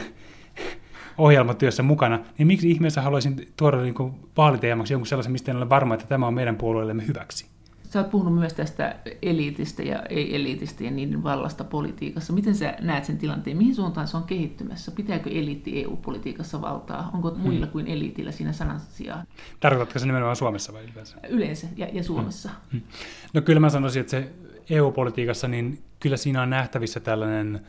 [1.18, 3.94] ohjelmatyössä mukana, niin miksi ihmeessä haluaisin tuoda niin
[4.36, 7.59] vaaliteemaksi jonkun sellaisen, mistä en ole varma, että tämä on meidän puolueellemme hyväksi?
[7.90, 12.32] Sä oot puhunut myös tästä eliitistä ja ei-eliitistä ja niiden vallasta politiikassa.
[12.32, 13.56] Miten sä näet sen tilanteen?
[13.56, 14.90] Mihin suuntaan se on kehittymässä?
[14.90, 17.10] Pitääkö eliitti EU-politiikassa valtaa?
[17.14, 17.40] Onko hmm.
[17.40, 19.26] muilla kuin eliitillä siinä sanan sijaan?
[19.60, 21.16] Tarkoitatko se nimenomaan Suomessa vai yleensä?
[21.28, 22.48] Yleensä ja, ja Suomessa.
[22.48, 22.80] Hmm.
[22.80, 22.88] Hmm.
[23.34, 24.32] No kyllä mä sanoisin, että se
[24.70, 27.60] EU-politiikassa, niin kyllä siinä on nähtävissä tällainen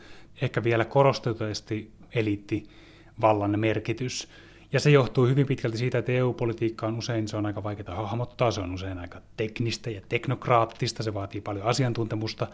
[0.42, 4.28] ehkä vielä korostetusti eliittivallan merkitys.
[4.72, 8.50] Ja se johtuu hyvin pitkälti siitä, että EU-politiikka on usein se on aika vaikeaa hahmottaa,
[8.50, 12.46] se on usein aika teknistä ja teknokraattista, se vaatii paljon asiantuntemusta.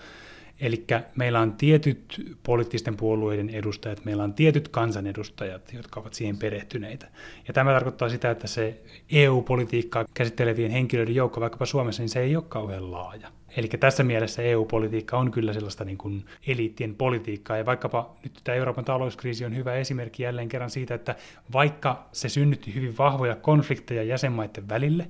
[0.61, 0.85] Eli
[1.17, 7.09] meillä on tietyt poliittisten puolueiden edustajat, meillä on tietyt kansanedustajat, jotka ovat siihen perehtyneitä.
[7.49, 8.81] Ja tämä tarkoittaa sitä, että se
[9.13, 13.29] EU-politiikkaa käsittelevien henkilöiden joukko vaikkapa Suomessa, niin se ei ole kauhean laaja.
[13.57, 18.57] Eli tässä mielessä EU-politiikka on kyllä sellaista niin kuin eliittien politiikkaa, ja vaikkapa nyt tämä
[18.57, 21.17] Euroopan talouskriisi on hyvä esimerkki jälleen kerran siitä, että
[21.53, 25.07] vaikka se synnytti hyvin vahvoja konflikteja jäsenmaiden välille,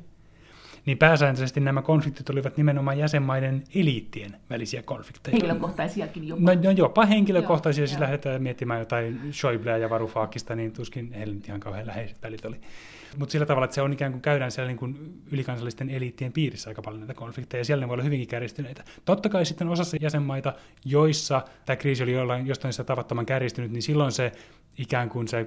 [0.88, 5.32] niin pääsääntöisesti nämä konfliktit olivat nimenomaan jäsenmaiden eliittien välisiä konflikteja.
[5.32, 6.42] Henkilökohtaisiakin jopa.
[6.42, 11.48] No, no jopa henkilökohtaisia, jos lähdetään miettimään jotain Schäubleä ja Varoufakista, niin tuskin heillä nyt
[11.48, 12.56] ihan kauhean läheiset välit oli.
[13.18, 16.70] Mutta sillä tavalla, että se on ikään kuin käydään siellä niin kuin ylikansallisten eliittien piirissä
[16.70, 18.84] aika paljon näitä konflikteja, ja siellä ne voi olla hyvinkin kärjistyneitä.
[19.04, 20.52] Totta kai sitten osassa jäsenmaita,
[20.84, 24.32] joissa tämä kriisi oli jollain, jostain sitä tavattoman kärjistynyt, niin silloin se
[24.78, 25.46] ikään kuin se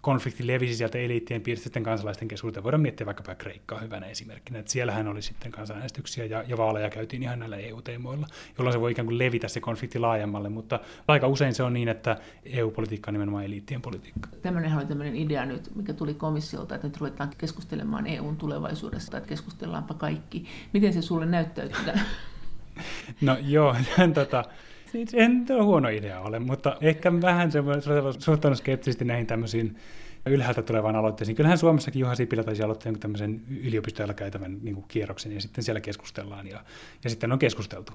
[0.00, 2.64] konflikti levisi sieltä eliittien piiristä sitten kansalaisten keskuuteen.
[2.64, 7.22] Voidaan miettiä vaikkapa Kreikkaa hyvänä esimerkkinä, että siellähän oli sitten kansanäänestyksiä ja, ja vaaleja käytiin
[7.22, 8.26] ihan näillä EU-teemoilla,
[8.58, 11.88] jolloin se voi ikään kuin levitä se konflikti laajemmalle, mutta aika usein se on niin,
[11.88, 14.28] että EU-politiikka on nimenomaan eliittien politiikka.
[14.42, 19.28] Tämmöinen oli tämmöinen idea nyt, mikä tuli komissiolta, että nyt ruvetaan keskustelemaan EUn tulevaisuudesta, että
[19.28, 20.46] keskustellaanpa kaikki.
[20.72, 21.92] Miten se sulle näyttäytyy?
[23.20, 23.76] no joo,
[24.14, 24.44] tota,
[25.14, 27.50] en ole huono idea ole, mutta ehkä vähän
[28.18, 29.76] suhtautunut skeptisesti näihin tämmöisiin
[30.26, 31.36] ylhäältä tulevaan aloitteisiin.
[31.36, 35.64] Kyllähän Suomessakin Juha Sipilä taisi aloittaa jonkun tämmöisen yliopistoilla käytävän niin kuin kierroksen ja sitten
[35.64, 36.64] siellä keskustellaan ja,
[37.04, 37.92] ja sitten on keskusteltu.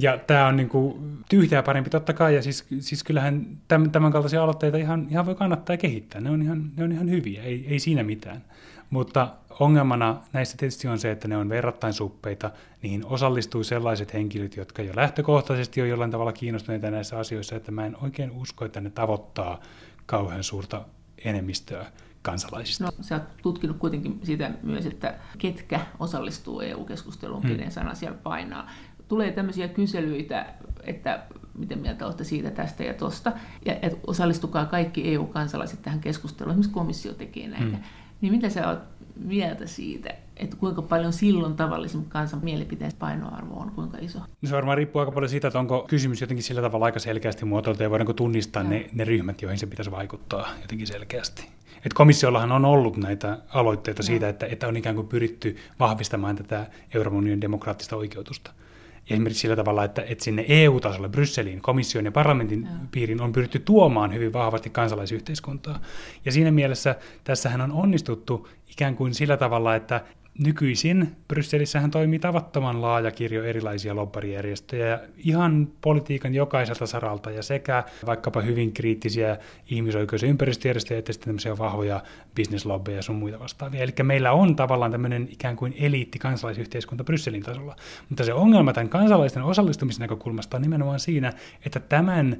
[0.00, 4.12] Ja tämä on niin kuin tyhjää parempi totta kai, ja siis, siis kyllähän tämän, tämän
[4.12, 6.20] kaltaisia aloitteita ihan, ihan voi kannattaa kehittää.
[6.20, 8.44] Ne on ihan, ne on ihan hyviä, ei, ei siinä mitään.
[8.90, 9.28] Mutta
[9.60, 12.50] ongelmana näissä tietysti on se, että ne on verrattain suppeita.
[12.82, 17.86] Niihin osallistuu sellaiset henkilöt, jotka jo lähtökohtaisesti on jollain tavalla kiinnostuneita näissä asioissa, että mä
[17.86, 19.60] en oikein usko, että ne tavoittaa
[20.06, 20.84] kauhean suurta
[21.24, 21.86] enemmistöä
[22.22, 22.84] kansalaisista.
[22.84, 27.50] No, sä oot tutkinut kuitenkin sitä myös, että ketkä osallistuu EU-keskusteluun, hmm.
[27.50, 28.70] kenen sana siellä painaa.
[29.08, 30.46] Tulee tämmöisiä kyselyitä,
[30.82, 31.22] että
[31.58, 33.32] miten mieltä olette siitä, tästä ja tosta,
[33.64, 37.76] ja että osallistukaa kaikki EU-kansalaiset tähän keskusteluun, esimerkiksi komissio tekee näitä.
[37.76, 37.84] Hmm.
[38.20, 38.78] Niin mitä sä oot
[39.24, 44.18] mieltä siitä, että kuinka paljon silloin tavallisen kansan mielipiteen painoarvo on, kuinka iso?
[44.18, 47.44] No se varmaan riippuu aika paljon siitä, että onko kysymys jotenkin sillä tavalla aika selkeästi
[47.44, 51.48] muotoiltu ja voidaanko tunnistaa ne, ne ryhmät, joihin se pitäisi vaikuttaa jotenkin selkeästi.
[51.86, 56.66] Et komissiollahan on ollut näitä aloitteita siitä, että, että on ikään kuin pyritty vahvistamaan tätä
[56.94, 58.52] Euroopan unionin demokraattista oikeutusta.
[59.08, 62.68] Ja esimerkiksi sillä tavalla, että, että sinne EU-tasolle, Brysseliin, komission ja parlamentin ja.
[62.90, 65.80] piiriin on pyritty tuomaan hyvin vahvasti kansalaisyhteiskuntaa.
[66.24, 70.00] Ja siinä mielessä tässähän on onnistuttu ikään kuin sillä tavalla, että
[70.38, 78.40] Nykyisin Brysselissähän toimii tavattoman laaja kirjo erilaisia lobbarijärjestöjä ihan politiikan jokaiselta saralta ja sekä vaikkapa
[78.40, 79.36] hyvin kriittisiä
[79.70, 82.02] ihmisoikeus- ja ympäristöjärjestöjä että sitten tämmöisiä vahvoja
[82.34, 83.82] bisneslobbeja ja sun muita vastaavia.
[83.82, 87.76] Eli meillä on tavallaan tämmöinen ikään kuin eliitti kansalaisyhteiskunta Brysselin tasolla.
[88.08, 91.32] Mutta se ongelma tämän kansalaisten osallistumisen näkökulmasta on nimenomaan siinä,
[91.66, 92.36] että tämän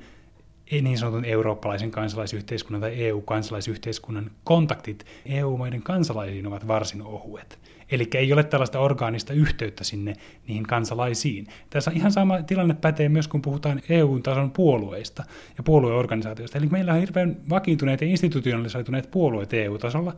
[0.70, 7.58] niin sanotun eurooppalaisen kansalaisyhteiskunnan tai EU-kansalaisyhteiskunnan kontaktit EU-maiden kansalaisiin ovat varsin ohuet.
[7.90, 10.14] Eli ei ole tällaista orgaanista yhteyttä sinne
[10.48, 11.46] niihin kansalaisiin.
[11.70, 15.24] Tässä ihan sama tilanne pätee myös, kun puhutaan EU-tason puolueista
[15.56, 16.58] ja puolueorganisaatioista.
[16.58, 20.12] Eli meillä on hirveän vakiintuneet ja institutionalisoituneet puolueet EU-tasolla,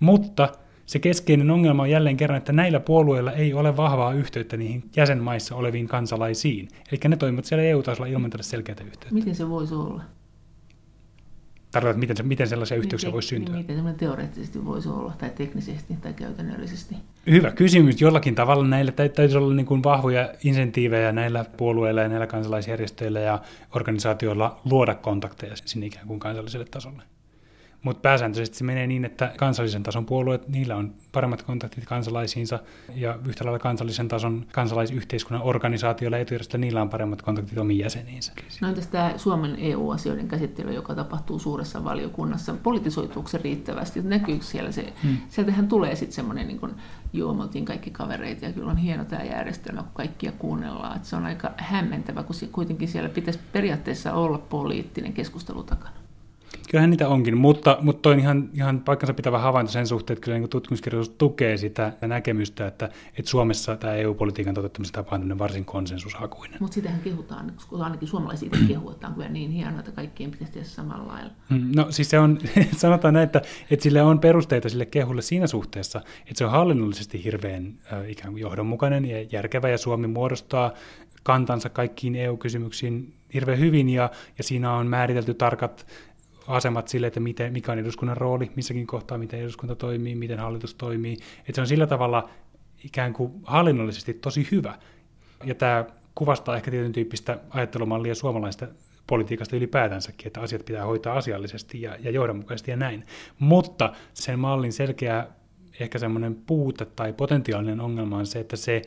[0.00, 0.48] mutta
[0.88, 5.56] se keskeinen ongelma on jälleen kerran, että näillä puolueilla ei ole vahvaa yhteyttä niihin jäsenmaissa
[5.56, 6.68] oleviin kansalaisiin.
[6.92, 9.14] Eli ne toimivat siellä EU-tasolla ilman tällaista selkeää yhteyttä.
[9.14, 10.02] Miten se voisi olla?
[11.70, 13.56] Tarkoitat, miten, miten sellaisia yhteyksiä voisi syntyä?
[13.56, 16.96] Miten semmoinen teoreettisesti voisi olla, tai teknisesti tai käytännöllisesti?
[17.30, 18.00] Hyvä kysymys.
[18.00, 23.38] Jollakin tavalla näillä täytyisi olla niin kuin vahvoja insentiivejä näillä puolueilla ja näillä kansalaisjärjestöillä ja
[23.74, 27.02] organisaatioilla luoda kontakteja sinne ikään kuin kansalliselle tasolle.
[27.82, 32.58] Mutta pääsääntöisesti se menee niin, että kansallisen tason puolueet, niillä on paremmat kontaktit kansalaisiinsa
[32.94, 38.32] ja yhtä lailla kansallisen tason kansalaisyhteiskunnan organisaatioilla ja etujärjestöillä, niillä on paremmat kontaktit omiin jäseniinsä.
[38.60, 44.02] No entäs tämä Suomen EU-asioiden käsittely, joka tapahtuu suuressa valiokunnassa, politisoituuko se riittävästi?
[44.02, 44.92] Näkyykö siellä se?
[45.02, 45.16] Hmm.
[45.28, 46.74] Sieltähän tulee sitten semmoinen, niin kuin
[47.12, 50.96] juomaltiin kaikki kavereita ja kyllä on hieno tämä järjestelmä, kun kaikkia kuunnellaan.
[50.96, 56.07] Et se on aika hämmentävä, kun kuitenkin siellä pitäisi periaatteessa olla poliittinen keskustelu takana.
[56.68, 60.24] Kyllähän niitä onkin, mutta, mutta toi on ihan, ihan paikkansa pitävä havainto sen suhteen, että
[60.24, 65.64] kyllä niin tutkimuskirjallisuus tukee sitä näkemystä, että, että Suomessa tämä EU-politiikan toteuttamisen tapa on varsin
[65.64, 66.56] konsensushakuinen.
[66.60, 71.08] Mutta sitähän kehutaan, koska ainakin suomalaiset kehutaan kyllä niin hienoa, että kaikkien pitäisi tehdä samalla
[71.12, 71.30] lailla.
[71.48, 72.38] Mm, no siis se on,
[72.76, 77.24] sanotaan näin, että, että sille on perusteita sille kehulle siinä suhteessa, että se on hallinnollisesti
[77.24, 80.72] hirveän äh, ikään kuin johdonmukainen ja järkevä, ja Suomi muodostaa
[81.22, 85.86] kantansa kaikkiin EU-kysymyksiin hirveän hyvin, ja, ja siinä on määritelty tarkat
[86.48, 90.74] asemat sille, että miten, mikä on eduskunnan rooli missäkin kohtaa, miten eduskunta toimii, miten hallitus
[90.74, 91.12] toimii.
[91.38, 92.28] Että se on sillä tavalla
[92.84, 94.78] ikään kuin hallinnollisesti tosi hyvä.
[95.44, 95.84] Ja tämä
[96.14, 98.68] kuvastaa ehkä tietyn tyyppistä ajattelumallia suomalaista
[99.06, 103.04] politiikasta ylipäätänsäkin, että asiat pitää hoitaa asiallisesti ja, ja johdonmukaisesti ja näin.
[103.38, 105.26] Mutta sen mallin selkeä
[105.80, 108.82] ehkä semmoinen puute tai potentiaalinen ongelma on se, että se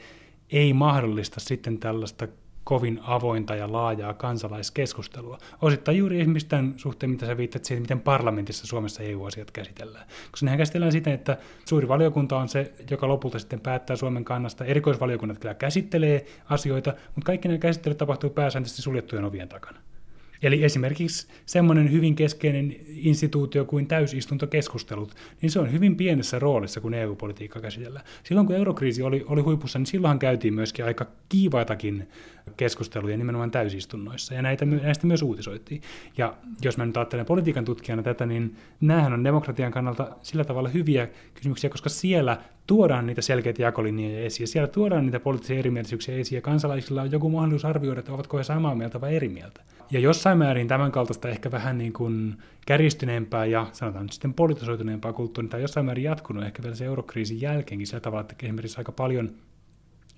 [0.49, 2.27] ei mahdollista sitten tällaista
[2.63, 5.37] kovin avointa ja laajaa kansalaiskeskustelua.
[5.61, 10.05] Osittain juuri tämän suhteen, mitä sä viittat siihen, miten parlamentissa Suomessa EU-asiat käsitellään.
[10.31, 14.65] Koska nehän käsitellään siten, että suuri valiokunta on se, joka lopulta sitten päättää Suomen kannasta.
[14.65, 19.79] Erikoisvaliokunnat kyllä käsittelee asioita, mutta kaikki nämä käsittelyt tapahtuu pääsääntöisesti suljettujen ovien takana.
[20.43, 26.93] Eli esimerkiksi semmoinen hyvin keskeinen instituutio kuin täysistuntokeskustelut, niin se on hyvin pienessä roolissa, kun
[26.93, 28.05] EU-politiikka käsitellään.
[28.23, 32.07] Silloin kun eurokriisi oli, oli huipussa, niin silloinhan käytiin myöskin aika kiivaitakin
[32.57, 35.81] keskusteluja nimenomaan täysistunnoissa, ja näitä, näistä myös uutisoitiin.
[36.17, 40.69] Ja jos mä nyt ajattelen politiikan tutkijana tätä, niin näähän on demokratian kannalta sillä tavalla
[40.69, 46.37] hyviä kysymyksiä, koska siellä tuodaan niitä selkeitä jakolinjoja esiin, siellä tuodaan niitä poliittisia erimielisyyksiä esiin,
[46.37, 49.61] ja kansalaisilla on joku mahdollisuus arvioida, että ovatko he samaa mieltä vai eri mieltä.
[49.91, 55.13] Ja jossain määrin tämän kaltaista ehkä vähän niin kuin kärjistyneempää ja sanotaan nyt sitten politisoituneempaa
[55.13, 58.91] kulttuuria, tai jossain määrin jatkunut ehkä vielä se eurokriisin jälkeenkin sillä tavalla, että esimerkiksi aika
[58.91, 59.31] paljon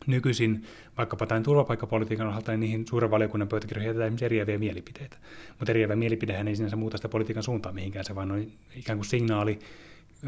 [0.07, 0.63] nykyisin
[0.97, 5.17] vaikkapa tämän turvapaikkapolitiikan osalta, niin niihin suuren valiokunnan pöytäkirjoihin jätetään esimerkiksi eriäviä mielipiteitä.
[5.59, 9.05] Mutta eriävä mielipidehän ei sinänsä muuta sitä politiikan suuntaa mihinkään, se vaan on ikään kuin
[9.05, 9.59] signaali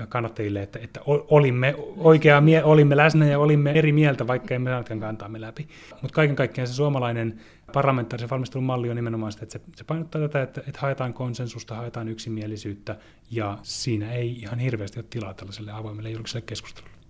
[0.10, 5.42] kannattajille, että, että olimme oikea, olimme läsnä ja olimme eri mieltä, vaikka emme saanutkaan kantaamme
[5.42, 5.68] läpi.
[6.02, 7.40] Mutta kaiken kaikkiaan se suomalainen
[7.74, 11.76] parlamentaarisen valmistelun malli on nimenomaan sitä, että se, se painottaa tätä, että, että haetaan konsensusta,
[11.76, 12.98] haetaan yksimielisyyttä,
[13.32, 17.05] ja siinä ei ihan hirveästi ole tilaa tällaiselle avoimelle julkiselle keskustelulle.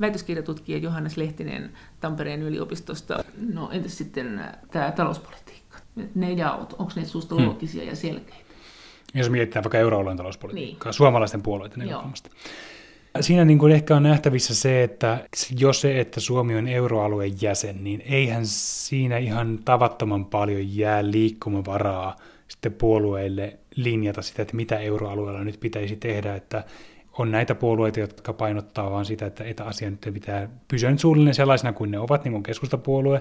[0.00, 3.24] Väitöskirjatutkija Johannes Lehtinen Tampereen yliopistosta.
[3.54, 5.78] No entäs sitten tämä talouspolitiikka?
[6.14, 7.46] Ne jaot, onko ne sinusta hmm.
[7.46, 8.48] loogisia ja selkeitä?
[9.14, 10.94] Jos mietitään vaikka euroalueen talouspolitiikkaa, niin.
[10.94, 12.30] suomalaisten puolueiden näkökulmasta.
[13.20, 15.24] Siinä niin kuin ehkä on nähtävissä se, että
[15.58, 22.16] jos se, että Suomi on euroalueen jäsen, niin eihän siinä ihan tavattoman paljon jää liikkumavaraa
[22.48, 26.64] sitten puolueille linjata sitä, että mitä euroalueella nyt pitäisi tehdä, että
[27.18, 31.34] on näitä puolueita, jotka painottaa vaan sitä, että, että asia nyt pitää pysyä nyt suunnilleen
[31.34, 33.20] sellaisena kuin ne ovat, niin kuin keskustapuolue.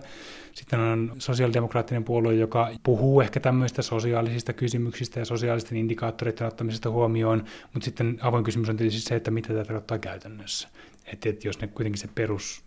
[0.54, 7.44] Sitten on sosiaalidemokraattinen puolue, joka puhuu ehkä tämmöistä sosiaalisista kysymyksistä ja sosiaalisten indikaattoreiden ottamisesta huomioon,
[7.74, 10.68] mutta sitten avoin kysymys on tietysti se, että mitä tämä tarkoittaa käytännössä.
[11.06, 12.64] Että, että jos ne kuitenkin se perus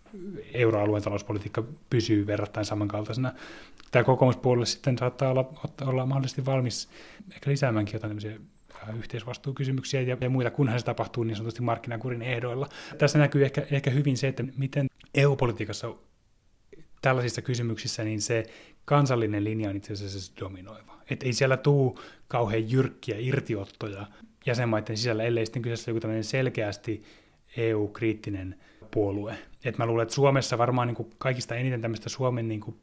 [0.53, 3.33] euroalueen talouspolitiikka pysyy verrattain samankaltaisena,
[3.91, 5.53] tämä kokoomuspuolelle sitten saattaa olla,
[5.85, 6.89] olla mahdollisesti valmis
[7.33, 8.39] ehkä lisäämäänkin jotain tämmöisiä
[8.97, 12.69] yhteisvastuukysymyksiä ja, ja muita, kunhan se tapahtuu niin sanotusti markkinakurin ehdoilla.
[12.97, 15.95] Tässä näkyy ehkä, ehkä hyvin se, että miten EU-politiikassa
[17.01, 18.43] tällaisissa kysymyksissä niin se
[18.85, 21.01] kansallinen linja on itse asiassa dominoiva.
[21.09, 24.07] Että ei siellä tuu kauhean jyrkkiä irtiottoja
[24.45, 27.03] jäsenmaiden sisällä, ellei sitten kyseessä joku tämmöinen selkeästi
[27.57, 28.55] EU-kriittinen
[28.91, 29.37] puolue.
[29.65, 32.75] Et mä luulen, että Suomessa varmaan niin kuin kaikista eniten tämmöistä Suomen niin kuin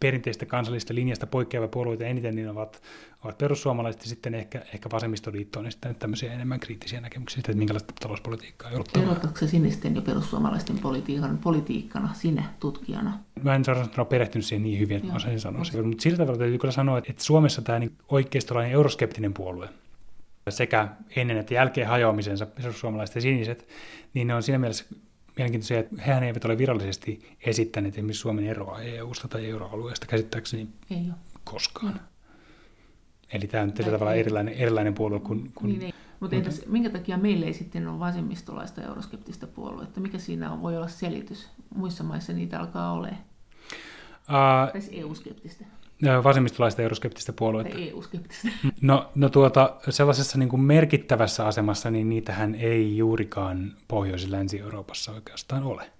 [0.00, 2.82] perinteistä kansallista linjasta poikkeava puolueita eniten, niin ovat,
[3.24, 7.58] ovat perussuomalaiset ja sitten ehkä, ehkä vasemmistoliitto on esittänyt tämmöisiä enemmän kriittisiä näkemyksiä siitä, että
[7.58, 9.04] minkälaista talouspolitiikkaa joudutaan.
[9.04, 13.18] Erotatko sinisten ja perussuomalaisten politiikan politiikkana sinä tutkijana?
[13.42, 16.38] Mä en sanoa perehtynyt siihen niin hyvin, että mä osaisin sanoa sen, mutta sillä tavalla
[16.38, 19.68] täytyy kyllä sanoa, että Suomessa tämä niin oikeistolainen euroskeptinen puolue,
[20.48, 23.68] sekä ennen että jälkeen hajoamisensa perussuomalaiset ja siniset,
[24.14, 24.84] niin ne on siinä mielessä
[25.38, 31.04] mielenkiintoisia, että hehän eivät ole virallisesti esittäneet esimerkiksi Suomen eroa EU-sta tai euroalueesta käsittääkseni ei
[31.06, 31.14] ole.
[31.44, 31.92] koskaan.
[31.92, 32.00] No.
[33.32, 35.52] Eli tämä on tällä tavalla erilainen, erilainen puolue kuin...
[35.54, 35.94] kuin niin, ei.
[36.20, 40.00] Mutta entäs, minkä takia meillä ei sitten ole vasemmistolaista euroskeptistä puoluetta?
[40.00, 41.48] Mikä siinä on, voi olla selitys?
[41.74, 43.20] Muissa maissa niitä alkaa olemaan.
[44.28, 45.64] Uh, tai EU-skeptistä
[46.24, 47.78] vasemmistolaista euroskeptistä puoluetta.
[47.78, 48.48] EU-skeptistä.
[48.80, 55.12] No, no tuota, sellaisessa niin kuin merkittävässä asemassa, niin niitähän ei juurikaan Pohjois- ja Länsi-Euroopassa
[55.12, 55.90] oikeastaan ole.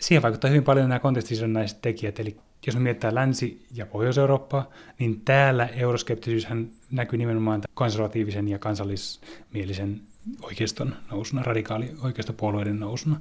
[0.00, 5.20] Siihen vaikuttaa hyvin paljon nämä kontekstisidonnaiset tekijät, eli jos me mietitään Länsi- ja Pohjois-Eurooppaa, niin
[5.20, 10.00] täällä euroskeptisyyshän näkyy nimenomaan konservatiivisen ja kansallismielisen
[10.42, 13.20] oikeiston nousuna, radikaali oikeistopuolueiden nousuna.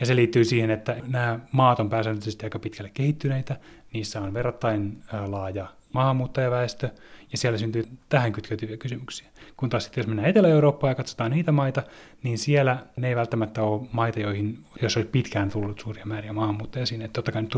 [0.00, 3.56] Ja se liittyy siihen, että nämä maat on pääsääntöisesti aika pitkälle kehittyneitä,
[3.92, 6.90] niissä on verrattain laaja maahanmuuttajaväestö,
[7.32, 9.28] ja siellä syntyy tähän kytkeytyviä kysymyksiä.
[9.56, 11.82] Kun taas sitten jos mennään Etelä-Eurooppaan ja katsotaan niitä maita,
[12.22, 16.86] niin siellä ne ei välttämättä ole maita, joihin, jos olisi pitkään tullut suuria määriä maahanmuuttajia
[16.86, 17.50] sinne, että totta kai nyt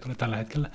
[0.00, 0.70] tulee tällä hetkellä.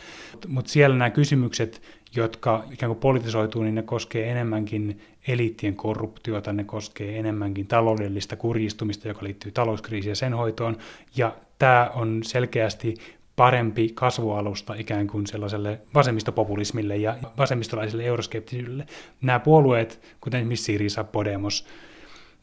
[0.47, 1.81] Mutta siellä nämä kysymykset,
[2.15, 9.07] jotka ikään kuin politisoituu, niin ne koskee enemmänkin eliittien korruptiota, ne koskee enemmänkin taloudellista kurjistumista,
[9.07, 10.77] joka liittyy talouskriisiin ja sen hoitoon,
[11.15, 12.95] ja tämä on selkeästi
[13.35, 18.85] parempi kasvualusta ikään kuin sellaiselle vasemmistopopulismille ja vasemmistolaiselle euroskeptisyydelle.
[19.21, 21.67] Nämä puolueet, kuten esimerkiksi Sirisa, Podemos,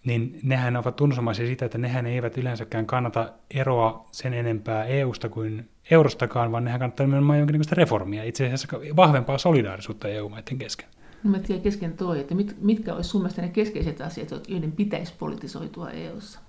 [0.05, 5.68] niin nehän ovat tunnusomaisia sitä, että nehän eivät yleensäkään kannata eroa sen enempää EUsta kuin
[5.90, 10.88] eurostakaan, vaan nehän kannattaa nimenomaan jonkinlaista reformia, itse asiassa vahvempaa solidaarisuutta EU-maiden kesken.
[11.24, 14.72] No mä tiedän kesken toi, että mit, mitkä olisi sun mielestä ne keskeiset asiat, joiden
[14.72, 16.40] pitäisi politisoitua EUssa?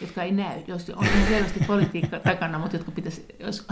[0.00, 3.66] Jotka ei näy, jos on ihan selvästi politiikka takana, mutta jotka pitäisi, jos,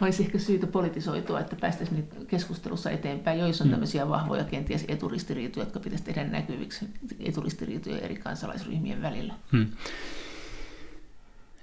[0.00, 3.70] olisi ehkä syytä politisoitua, että päästäisiin keskustelussa eteenpäin, joissa on mm.
[3.70, 6.88] tämmöisiä vahvoja kenties eturistiriitoja, jotka pitäisi tehdä näkyviksi
[7.20, 9.34] eturistiriitoja eri kansalaisryhmien välillä.
[9.52, 9.66] Hmm.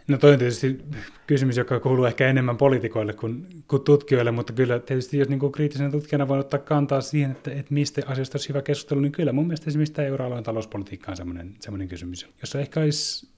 [0.07, 0.79] No toi on tietysti
[1.27, 5.51] kysymys, joka kuuluu ehkä enemmän poliitikoille kuin, kuin tutkijoille, mutta kyllä tietysti jos niin kuin
[5.51, 9.31] kriittisenä tutkijana voi ottaa kantaa siihen, että, että mistä asioista olisi hyvä keskustelu, niin kyllä
[9.31, 13.30] mun mielestä esimerkiksi tämä euroalueen talouspolitiikka on semmoinen, semmoinen kysymys, jossa ehkä olisi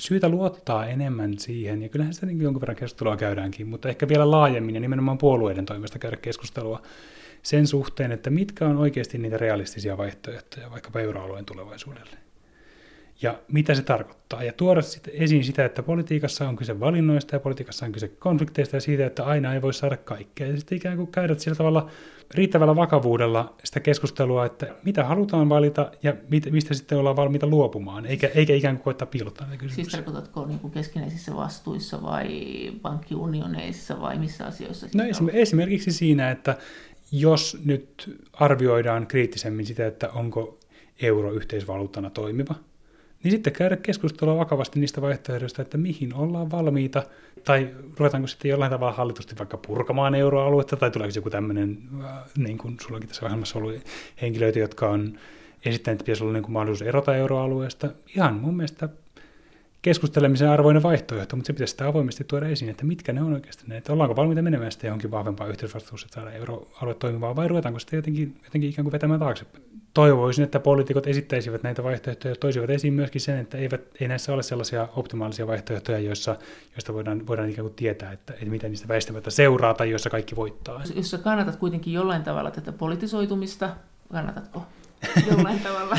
[0.00, 4.30] syytä luottaa enemmän siihen, ja kyllähän sitä niin jonkun verran keskustelua käydäänkin, mutta ehkä vielä
[4.30, 6.82] laajemmin ja nimenomaan puolueiden toimesta käydä keskustelua
[7.42, 12.23] sen suhteen, että mitkä on oikeasti niitä realistisia vaihtoehtoja vaikkapa euroalueen tulevaisuudelle
[13.22, 14.44] ja mitä se tarkoittaa.
[14.44, 18.76] Ja tuoda sit esiin sitä, että politiikassa on kyse valinnoista ja politiikassa on kyse konflikteista
[18.76, 20.46] ja siitä, että aina ei voi saada kaikkea.
[20.46, 21.90] Ja sitten ikään kuin käydä sillä tavalla
[22.34, 28.06] riittävällä vakavuudella sitä keskustelua, että mitä halutaan valita ja mit, mistä sitten ollaan valmiita luopumaan,
[28.06, 29.84] eikä, eikä ikään kuin koettaa piilottaa näitä kysymyksiä.
[29.84, 32.28] Siis tarkoitatko niin kuin keskinäisissä vastuissa vai
[32.82, 34.86] pankkiunioneissa vai missä asioissa?
[34.94, 36.56] No esim- esimerkiksi siinä, että
[37.12, 40.58] jos nyt arvioidaan kriittisemmin sitä, että onko
[41.02, 42.54] euro yhteisvaluuttana toimiva–
[43.24, 47.02] niin sitten käydä keskustelua vakavasti niistä vaihtoehdoista, että mihin ollaan valmiita,
[47.44, 52.58] tai ruvetaanko sitten jollain tavalla hallitusti vaikka purkamaan euroaluetta, tai tuleeko joku tämmöinen, äh, niin
[52.58, 53.74] kuin sullakin tässä ohjelmassa ollut
[54.22, 55.18] henkilöitä, jotka on
[55.64, 57.88] esittäneet, että pitäisi olla niin kuin mahdollisuus erota euroalueesta.
[58.16, 58.88] Ihan mun mielestä
[59.84, 63.64] keskustelemisen arvoinen vaihtoehto, mutta se pitäisi sitä avoimesti tuoda esiin, että mitkä ne on oikeasti
[63.66, 67.78] ne, että ollaanko valmiita menemään sitten johonkin vahvempaan yhteisvastuuseen, että saada euroalue toimivaa, vai ruvetaanko
[67.78, 72.70] sitten jotenkin, jotenkin ikään kuin vetämään taaksepäin toivoisin, että poliitikot esittäisivät näitä vaihtoehtoja ja toisivat
[72.70, 76.36] esiin myöskin sen, että eivät, ei näissä ole sellaisia optimaalisia vaihtoehtoja, joissa,
[76.72, 80.36] joista voidaan, voidaan ikään kuin tietää, että, että mitä niistä väistämättä seuraa tai joissa kaikki
[80.36, 80.82] voittaa.
[80.94, 83.76] Jos sä kannatat kuitenkin jollain tavalla tätä politisoitumista,
[84.12, 84.66] kannatatko?
[85.30, 85.96] jollain tavalla?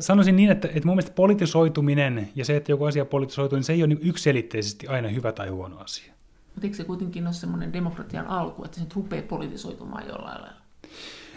[0.00, 3.72] Sanoisin niin, että, että mun mielestä politisoituminen ja se, että joku asia politisoituu, niin se
[3.72, 6.12] ei ole niin ykselitteisesti aina hyvä tai huono asia.
[6.54, 10.65] Mutta eikö se kuitenkin ole semmoinen demokratian alku, että se nyt rupeaa politisoitumaan jollain lailla?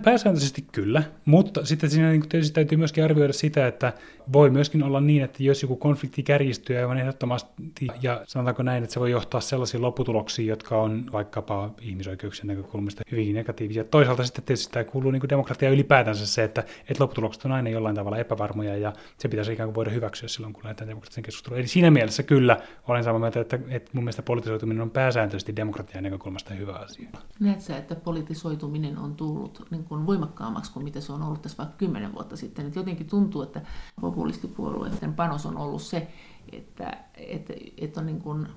[0.04, 3.94] Pääsääntöisesti kyllä, mutta sitten siinä niin tietysti täytyy myöskin arvioida sitä, että
[4.34, 8.94] voi myöskin olla niin, että jos joku konflikti kärjistyy aivan ehdottomasti, ja sanotaanko näin, että
[8.94, 13.84] se voi johtaa sellaisiin lopputuloksiin, jotka on vaikkapa ihmisoikeuksien näkökulmasta hyvinkin negatiivisia.
[13.84, 17.96] Toisaalta sitten tietysti tämä kuuluu niin demokratia ylipäätänsä se, että, että lopputulokset on aina jollain
[17.96, 21.60] tavalla epävarmoja, ja se pitäisi ikään kuin voida hyväksyä silloin, kun lähdetään demokratian keskusteluun.
[21.60, 22.58] Eli siinä mielessä kyllä
[22.88, 27.10] olen samaa mieltä, että, että mun mielestä politisoituminen on pääsääntöisesti demokratian näkökulmasta hyvä asia.
[27.40, 31.78] Näetkö että politisoituminen on tullut niin kuin voimakkaammaksi kuin mitä se on ollut tässä vaikka
[31.78, 32.67] kymmenen vuotta sitten.
[32.67, 33.62] Et jotenkin tuntuu, että
[34.02, 36.08] populistipuolueiden panos on ollut se,
[36.52, 38.47] että, että, että on niin kuin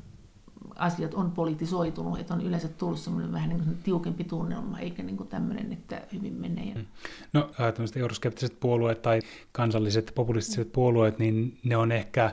[0.76, 5.16] asiat on politisoitunut, että on yleensä tullut semmoinen vähän niin kuin tiukempi tunnelma, eikä niin
[5.16, 6.74] kuin tämmöinen, että hyvin menee.
[6.74, 6.84] Mm.
[7.32, 9.20] No tämmöiset euroskeptiset puolueet tai
[9.52, 12.32] kansalliset populistiset puolueet, niin ne on ehkä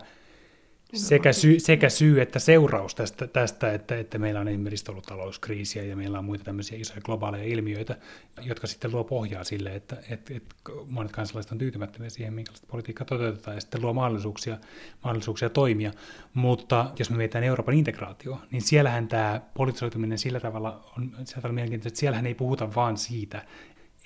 [0.94, 5.84] sekä, sy, sekä syy että seuraus tästä, tästä että, että meillä on esimerkiksi ollut talouskriisiä
[5.84, 7.98] ja meillä on muita tämmöisiä isoja globaaleja ilmiöitä,
[8.42, 10.56] jotka sitten luo pohjaa sille, että, että, että
[10.88, 14.58] monet kansalaiset on tyytymättömiä siihen, minkälaista politiikkaa toteutetaan ja sitten luo mahdollisuuksia,
[15.04, 15.92] mahdollisuuksia toimia.
[16.34, 21.54] Mutta jos me mietitään Euroopan integraatio, niin siellähän tämä politisoituminen sillä tavalla on, sillä tavalla
[21.54, 23.46] mielenkiintoista, että siellähän ei puhuta vaan siitä,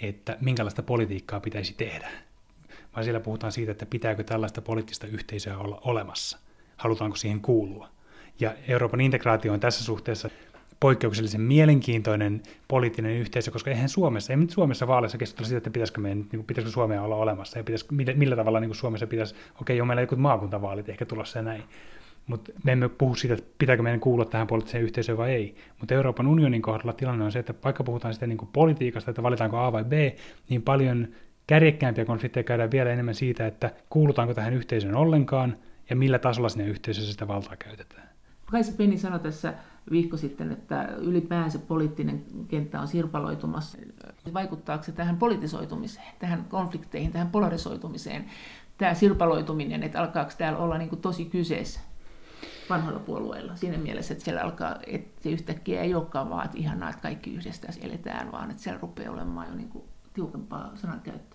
[0.02, 2.12] että minkälaista politiikkaa pitäisi tehdä,
[2.96, 6.38] vaan siellä puhutaan siitä, että pitääkö tällaista poliittista yhteisöä olla olemassa–
[6.84, 7.88] halutaanko siihen kuulua.
[8.40, 10.30] Ja Euroopan integraatio on tässä suhteessa
[10.80, 16.02] poikkeuksellisen mielenkiintoinen poliittinen yhteisö, koska eihän Suomessa, ei nyt Suomessa vaaleissa keskustella siitä, että pitäisikö,
[16.02, 19.08] meidän, niin kuin, pitäisikö Suomea olla olemassa ja pitäisikö, millä, millä tavalla niin kuin Suomessa
[19.08, 21.64] pitäisi, okei, on meillä jotkut maakuntavaalit ehkä tulossa ja näin,
[22.28, 25.56] mutta me emme puhu siitä, että pitääkö meidän kuulua tähän poliittiseen yhteisöön vai ei.
[25.80, 29.24] Mutta Euroopan unionin kohdalla tilanne on se, että vaikka puhutaan sitten niin kuin politiikasta, että
[29.24, 29.92] valitaanko A vai B,
[30.50, 31.08] niin paljon
[31.48, 35.58] kärjekkäämpiä konflikteja käydään vielä enemmän siitä, että kuulutaanko tähän yhteisöön ollenkaan–
[35.94, 38.10] ja millä tasolla sinne yhteisössä sitä valtaa käytetään.
[38.46, 39.54] Kaisa Penni sanoi tässä
[39.92, 43.78] viikko sitten, että ylipäänsä poliittinen kenttä on sirpaloitumassa.
[44.34, 48.26] Vaikuttaako se tähän politisoitumiseen, tähän konflikteihin, tähän polarisoitumiseen,
[48.78, 51.80] tämä sirpaloituminen, että alkaako täällä olla niin tosi kyseessä
[52.70, 56.90] vanhoilla puolueilla siinä mielessä, että siellä alkaa, että se yhtäkkiä ei olekaan vaan, että ihanaa,
[56.90, 59.72] että kaikki yhdessä eletään, vaan että siellä rupeaa olemaan jo niin
[60.14, 61.33] tiukempaa sanankäyttöä.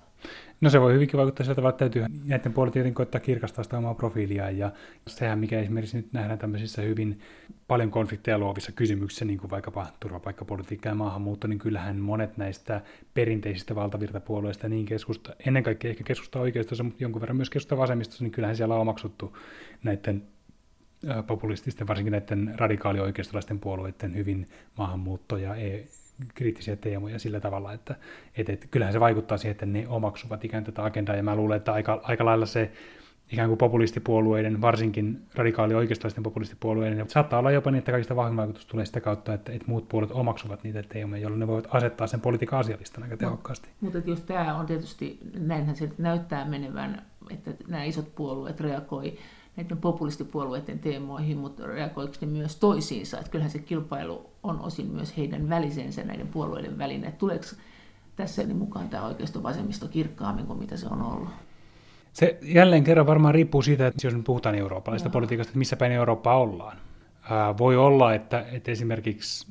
[0.60, 3.94] No se voi hyvinkin vaikuttaa sieltä, että täytyy näiden puolella tietenkin koittaa kirkastaa sitä omaa
[3.94, 4.58] profiiliaan.
[4.58, 4.72] Ja
[5.06, 7.20] sehän, mikä esimerkiksi nyt nähdään tämmöisissä hyvin
[7.68, 12.80] paljon konflikteja luovissa kysymyksissä, niin kuin vaikkapa turvapaikkapolitiikka ja maahanmuutto, niin kyllähän monet näistä
[13.14, 18.24] perinteisistä valtavirtapuolueista, niin keskusta, ennen kaikkea ehkä keskusta oikeistossa, mutta jonkun verran myös keskusta vasemmistossa,
[18.24, 19.36] niin kyllähän siellä on omaksuttu
[19.82, 20.22] näiden
[21.26, 24.46] populististen, varsinkin näiden radikaalioikeistolaisten puolueiden hyvin
[24.78, 25.54] maahanmuutto- ja
[26.34, 27.94] kriittisiä teemoja sillä tavalla, että,
[28.36, 31.56] että, että kyllähän se vaikuttaa siihen, että ne omaksuvat ikään tätä agendaa, ja mä luulen,
[31.56, 32.72] että aika, aika lailla se
[33.32, 38.36] ikään kuin populistipuolueiden, varsinkin radikaali oikeistolaisten populistipuolueiden, ja saattaa olla jopa niin, että kaikista vahvin
[38.36, 42.06] vaikutus tulee sitä kautta, että, että muut puolet omaksuvat niitä teemoja, jolloin ne voivat asettaa
[42.06, 43.68] sen politiikan asialistana aika tehokkaasti.
[43.68, 49.18] No, mutta jos tämä on tietysti, näinhän se näyttää menevän, että nämä isot puolueet reagoi
[49.58, 53.18] näiden populistipuolueiden teemoihin, mutta reagoiko ne myös toisiinsa?
[53.18, 57.12] Että kyllähän se kilpailu on osin myös heidän välisensä näiden puolueiden välinen.
[57.12, 57.44] Tuleeko
[58.16, 61.28] tässä niin mukaan tämä oikeisto vasemmisto kirkkaammin kuin mitä se on ollut?
[62.12, 65.92] Se jälleen kerran varmaan riippuu siitä, että jos nyt puhutaan eurooppalaisesta politiikasta, että missä päin
[65.92, 66.76] Eurooppaa ollaan.
[67.30, 69.46] Ää, voi olla, että, että esimerkiksi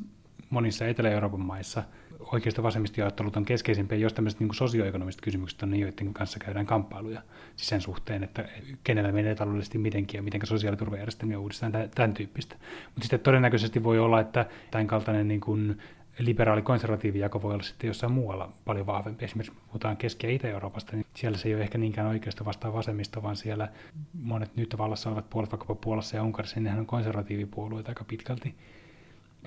[0.49, 1.83] monissa Etelä-Euroopan maissa–
[2.31, 7.21] oikeista vasemmistojaottelut on keskeisimpiä, jos tämmöiset niin sosioekonomiset kysymykset on ne, joiden kanssa käydään kamppailuja
[7.55, 8.49] sen suhteen, että
[8.83, 12.55] kenellä menee taloudellisesti mitenkin ja miten sosiaaliturvajärjestelmiä uudistetaan, tämän tyyppistä.
[12.85, 15.77] Mutta sitten todennäköisesti voi olla, että tämän kaltainen niin kuin
[16.19, 19.25] liberaali-konservatiivi jako voi olla sitten jossain muualla paljon vahvempi.
[19.25, 23.23] Esimerkiksi puhutaan Keski- ja Itä-Euroopasta, niin siellä se ei ole ehkä niinkään oikeasta vastaan vasemmista,
[23.23, 23.67] vaan siellä
[24.13, 28.55] monet nyt vallassa olevat puolet, vaikkapa Puolassa ja Unkarissa, niin nehän on konservatiivipuolueita aika pitkälti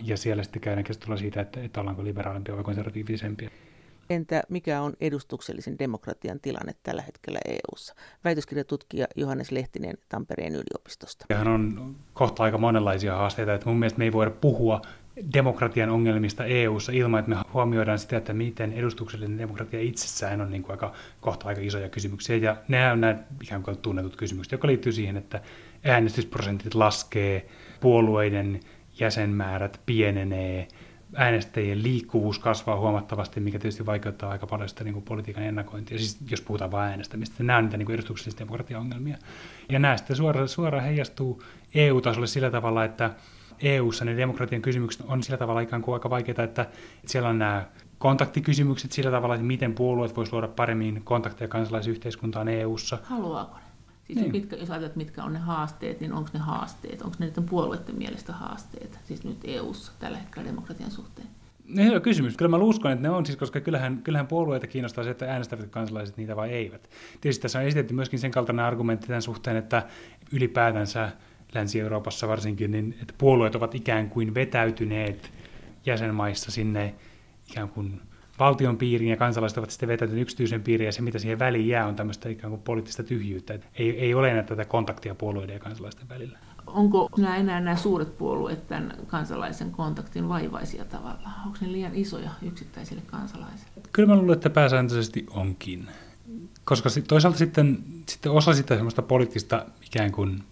[0.03, 3.50] ja siellä sitten käydään keskustelua siitä, että, että ollaanko liberaalimpia vai konservatiivisempia.
[4.11, 7.94] Entä mikä on edustuksellisen demokratian tilanne tällä hetkellä EU:ssa?
[8.24, 11.26] Väitöskirjatutkija Johannes Lehtinen Tampereen yliopistosta.
[11.35, 14.83] Hän on kohta aika monenlaisia haasteita, että mun mielestä me ei voida puhua
[15.35, 20.62] demokratian ongelmista EU:ssa ilman, että me huomioidaan sitä, että miten edustuksellinen demokratia itsessään on niin
[20.62, 22.37] kuin aika, kohta aika isoja kysymyksiä.
[22.37, 25.40] Ja nämä on nämä ikään kuin tunnetut kysymykset, jotka liittyy siihen, että
[25.85, 27.46] äänestysprosentit laskee,
[27.81, 28.61] puolueiden
[29.00, 30.68] jäsenmäärät pienenee,
[31.14, 36.18] äänestäjien liikkuvuus kasvaa huomattavasti, mikä tietysti vaikeuttaa aika paljon sitä niin kuin politiikan ennakointia, siis
[36.30, 37.42] jos puhutaan vain äänestämistä.
[37.42, 39.18] Nämä on niitä niin edustuksellisia demokratia-ongelmia.
[39.68, 41.42] Ja nämä sitten suoraan, suoraan heijastuu
[41.74, 43.10] EU-tasolle sillä tavalla, että
[43.62, 46.66] EU-ssa ne demokratian kysymykset on sillä tavalla ikään kuin aika vaikeita, että
[47.06, 47.66] siellä on nämä
[47.98, 52.98] kontaktikysymykset sillä tavalla, että miten puolueet voisivat luoda paremmin kontakteja kansalaisyhteiskuntaan EU-ssa.
[53.02, 53.69] Haluaako ne?
[54.14, 54.32] Siis niin.
[54.32, 57.96] mitkä, jos ajatellaan, mitkä on ne haasteet, niin onko ne haasteet, onko ne niiden puolueiden
[57.96, 61.28] mielestä haasteet, siis nyt EU-ssa tällä hetkellä demokratian suhteen?
[61.68, 62.36] No hyvä kysymys.
[62.36, 65.70] Kyllä mä uskon, että ne on siis, koska kyllähän, kyllähän puolueita kiinnostaa se, että äänestävät
[65.70, 66.90] kansalaiset niitä vai eivät.
[67.20, 69.86] Tietysti tässä on esitetty myöskin sen kaltainen argumentti tämän suhteen, että
[70.32, 71.12] ylipäätänsä
[71.54, 75.32] Länsi-Euroopassa varsinkin, niin että puolueet ovat ikään kuin vetäytyneet
[75.86, 76.94] jäsenmaissa sinne
[77.50, 78.00] ikään kuin
[78.41, 81.86] valtion piiriin ja kansalaiset ovat sitten vetäytyneet yksityisen piiriin ja se, mitä siihen väliin jää,
[81.86, 83.55] on tämmöistä ikään kuin poliittista tyhjyyttä.
[83.55, 86.38] Et ei, ei ole enää tätä kontaktia puolueiden ja kansalaisten välillä.
[86.66, 91.34] Onko nämä enää nämä suuret puolueet tämän kansalaisen kontaktin vaivaisia tavallaan?
[91.47, 93.70] Onko ne liian isoja yksittäisille kansalaisille?
[93.93, 95.88] Kyllä mä luulen, että pääsääntöisesti onkin.
[96.64, 97.78] Koska toisaalta sitten,
[98.09, 100.43] sitten osa sitä semmoista poliittista ikään kuin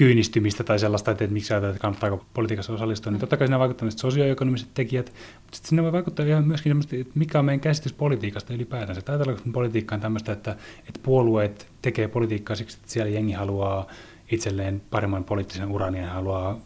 [0.00, 3.58] kyynistymistä tai sellaista, että, että miksi ajatellaan, että kannattaako politiikassa osallistua, niin totta kai siinä
[3.58, 7.60] vaikuttaa sosioekonomiset tekijät, mutta sitten siinä voi vaikuttaa ihan myöskin semmoista, että mikä on meidän
[7.60, 9.02] käsitys politiikasta ylipäätänsä.
[9.08, 13.86] Ajatellaanko, että politiikka on tämmöistä, että, että puolueet tekee politiikkaa siksi, että siellä jengi haluaa
[14.30, 16.60] itselleen paremman poliittisen uran ja haluaa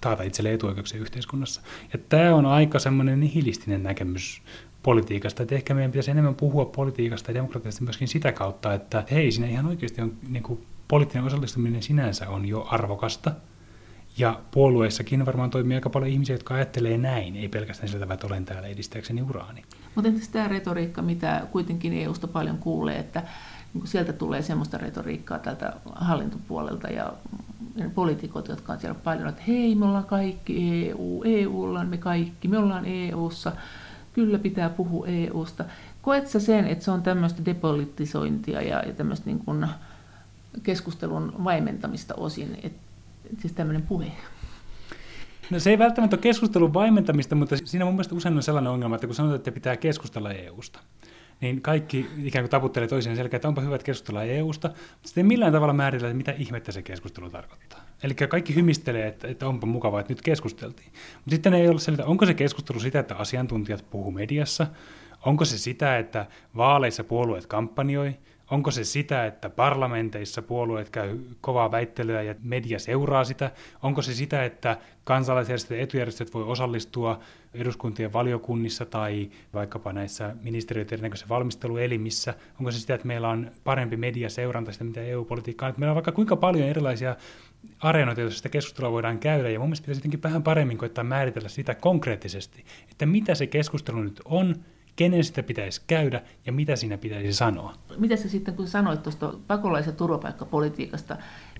[0.00, 1.60] taata itselleen etuoikeuksia yhteiskunnassa.
[1.92, 4.42] Ja tämä on aika semmoinen nihilistinen näkemys
[4.82, 9.32] politiikasta, että ehkä meidän pitäisi enemmän puhua politiikasta ja demokratiasta myöskin sitä kautta, että hei,
[9.32, 13.32] siinä ihan oikeasti on niin kuin, poliittinen osallistuminen sinänsä on jo arvokasta,
[14.18, 18.44] ja puolueissakin varmaan toimii aika paljon ihmisiä, jotka ajattelee näin, ei pelkästään sillä että olen
[18.44, 19.62] täällä edistääkseni uraani.
[19.94, 23.22] Mutta entäs tämä retoriikka, mitä kuitenkin EUsta paljon kuulee, että
[23.74, 27.12] niin sieltä tulee semmoista retoriikkaa tältä hallintopuolelta ja
[27.94, 32.48] poliitikot, jotka on siellä paljon, että hei, me ollaan kaikki EU, EU ollaan me kaikki,
[32.48, 33.52] me ollaan EUssa,
[34.12, 35.64] kyllä pitää puhua EUsta.
[36.02, 39.66] Koet sä sen, että se on tämmöistä depolitisointia ja, ja tämmöistä niin kuin
[40.62, 42.80] keskustelun vaimentamista osin, että
[43.38, 44.12] siis tämmöinen puhe?
[45.50, 48.94] No se ei välttämättä ole keskustelun vaimentamista, mutta siinä mun mielestä usein on sellainen ongelma,
[48.94, 50.80] että kun sanotaan, että pitää keskustella EUsta,
[51.40, 55.24] niin kaikki ikään kuin taputtelee toisiaan selkeä, että onpa hyvä, että keskustellaan EUsta, mutta sitten
[55.24, 57.80] ei millään tavalla määritellä, että mitä ihmettä se keskustelu tarkoittaa.
[58.02, 60.92] Eli kaikki hymistelee, että, että onpa mukavaa, että nyt keskusteltiin.
[61.14, 64.66] Mutta sitten ei ole selvitä, onko se keskustelu sitä, että asiantuntijat puhuu mediassa,
[65.26, 66.26] onko se sitä, että
[66.56, 68.16] vaaleissa puolueet kampanjoi,
[68.50, 73.50] Onko se sitä, että parlamenteissa puolueet käy kovaa väittelyä ja media seuraa sitä?
[73.82, 77.20] Onko se sitä, että kansalaisjärjestöt ja etujärjestöt voi osallistua
[77.54, 82.34] eduskuntien valiokunnissa tai vaikkapa näissä ministeriöiden erinäköisissä valmisteluelimissä?
[82.60, 85.74] Onko se sitä, että meillä on parempi mediaseuranta sitä, mitä EU-politiikka on?
[85.76, 87.16] meillä on vaikka kuinka paljon erilaisia
[87.78, 91.48] areenoita, joissa sitä keskustelua voidaan käydä, ja mun mielestä pitäisi jotenkin vähän paremmin koittaa määritellä
[91.48, 94.56] sitä konkreettisesti, että mitä se keskustelu nyt on,
[95.00, 97.74] kenen sitä pitäisi käydä ja mitä siinä pitäisi sanoa.
[97.96, 101.16] Mitä sä sitten, kun sanoit tuosta pakolais- ja turvapaikkapolitiikasta,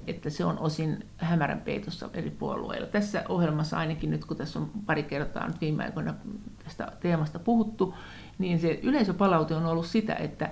[0.06, 2.86] että se on osin hämärän peitossa eri puolueilla.
[2.86, 6.14] Tässä ohjelmassa ainakin nyt, kun tässä on pari kertaa nyt viime aikoina
[6.64, 7.94] tästä teemasta puhuttu,
[8.38, 10.50] niin se yleisöpalaute on ollut sitä, että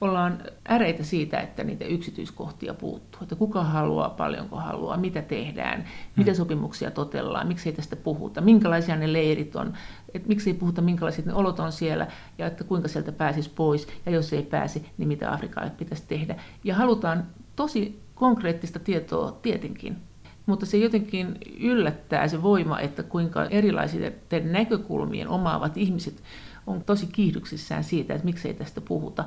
[0.00, 3.22] ollaan äreitä siitä, että niitä yksityiskohtia puuttuu.
[3.22, 5.84] Että kuka haluaa, paljonko haluaa, mitä tehdään,
[6.16, 6.36] mitä hmm.
[6.36, 9.74] sopimuksia totellaan, miksi ei tästä puhuta, minkälaisia ne leirit on,
[10.14, 12.06] että miksi ei puhuta, minkälaiset ne olot on siellä
[12.38, 16.36] ja että kuinka sieltä pääsisi pois ja jos ei pääsi, niin mitä Afrikalle pitäisi tehdä.
[16.64, 17.26] Ja halutaan
[17.56, 19.96] tosi konkreettista tietoa tietenkin,
[20.46, 24.10] mutta se jotenkin yllättää se voima, että kuinka erilaisia
[24.44, 26.22] näkökulmien omaavat ihmiset
[26.66, 29.24] on tosi kiihdyksissään siitä, että miksei tästä puhuta.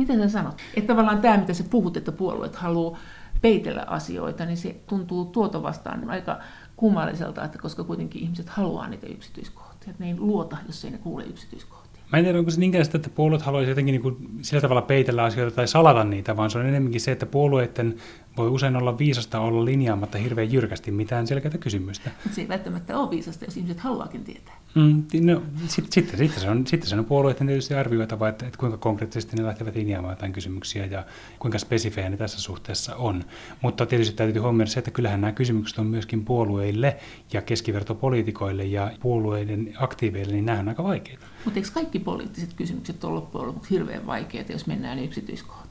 [0.00, 0.54] Miten sä sanot?
[0.74, 2.98] Että tavallaan tämä, mitä sä puhut, että puolueet haluaa
[3.40, 6.38] peitellä asioita, niin se tuntuu tuota vastaan aika
[6.76, 10.98] kummalliselta, että koska kuitenkin ihmiset haluaa niitä yksityiskohtia, että ne ei luota, jos ei ne
[10.98, 12.02] kuule yksityiskohtia.
[12.12, 14.82] Mä en tiedä, onko se niinkään sitä, että puolueet haluaisivat jotenkin niin kuin sillä tavalla
[14.82, 17.96] peitellä asioita tai salata niitä, vaan se on enemmänkin se, että puolueiden
[18.40, 22.10] voi usein olla viisasta olla linjaamatta hirveän jyrkästi mitään selkeää kysymystä.
[22.24, 24.54] Mutta se ei välttämättä ole viisasta, jos ihmiset haluakin tietää.
[24.74, 28.58] Mm, no, sitten, sitten, sitten, se on, sitten se on puolueiden tietysti arvioitava, että, että
[28.58, 31.04] kuinka konkreettisesti ne lähtevät linjaamaan jotain kysymyksiä ja
[31.38, 33.24] kuinka spesifejä ne tässä suhteessa on.
[33.62, 36.96] Mutta tietysti täytyy huomioida se, että kyllähän nämä kysymykset on myöskin puolueille
[37.32, 41.26] ja keskivertopoliitikoille ja puolueiden aktiiveille, niin nämä on aika vaikeita.
[41.44, 45.69] Mutta eikö kaikki poliittiset kysymykset ole loppujen lopuksi hirveän vaikeita, jos mennään yksityiskohtiin?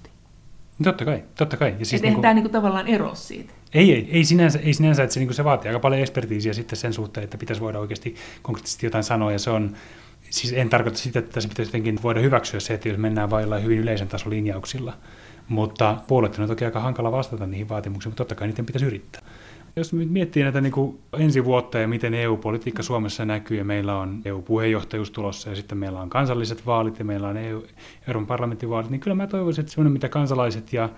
[0.84, 1.76] Totta kai, totta kai.
[1.80, 3.54] Ja siis niin kuin, tämä niin kuin tavallaan ero siitä.
[3.74, 6.78] Ei, ei, ei, sinänsä, ei sinänsä, että se, niin se vaatii aika paljon ekspertiisiä sitten
[6.78, 9.76] sen suhteen, että pitäisi voida oikeasti konkreettisesti jotain sanoa, ja se on,
[10.30, 13.64] siis en tarkoita sitä, että se pitäisi jotenkin voida hyväksyä se, että jos mennään vain
[13.64, 14.94] hyvin yleisen tason linjauksilla,
[15.48, 19.22] mutta puolueiden on toki aika hankala vastata niihin vaatimuksiin, mutta totta kai niiden pitäisi yrittää.
[19.80, 24.22] Jos miettii näitä niin kuin ensi vuotta ja miten EU-politiikka Suomessa näkyy, ja meillä on
[24.26, 27.64] EU-puheenjohtajuus tulossa, ja sitten meillä on kansalliset vaalit, ja meillä on EU,
[28.08, 30.90] Euroopan parlamentin vaalit, niin kyllä mä toivoisin, että semmoinen, mitä kansalaiset ja,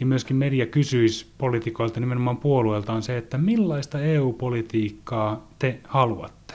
[0.00, 6.54] ja myöskin media kysyisi poliitikoilta, nimenomaan puolueelta, on se, että millaista EU-politiikkaa te haluatte?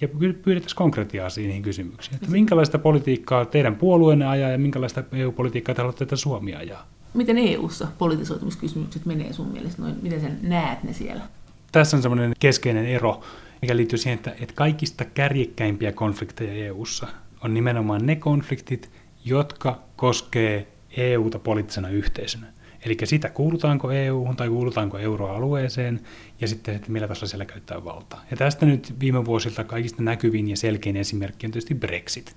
[0.00, 5.82] Ja pyydettäisiin konkretiaa siihen kysymyksiin, että minkälaista politiikkaa teidän puolueenne ajaa ja minkälaista EU-politiikkaa te
[5.82, 10.92] haluatte, että Suomi ajaa miten EU-ssa politisoitumiskysymykset menee sun mielestä, noin, miten sen näet ne
[10.92, 11.22] siellä?
[11.72, 13.20] Tässä on semmoinen keskeinen ero,
[13.62, 17.06] mikä liittyy siihen, että, että kaikista kärjekkäimpiä konflikteja EU:ssa
[17.44, 18.90] on nimenomaan ne konfliktit,
[19.24, 22.46] jotka koskee EUta poliittisena yhteisönä.
[22.84, 26.00] Eli sitä, kuulutaanko EU-hun tai kuulutaanko euroalueeseen,
[26.40, 28.24] ja sitten, että millä tasolla siellä käyttää valtaa.
[28.30, 32.36] Ja tästä nyt viime vuosilta kaikista näkyvin ja selkein esimerkki on tietysti Brexit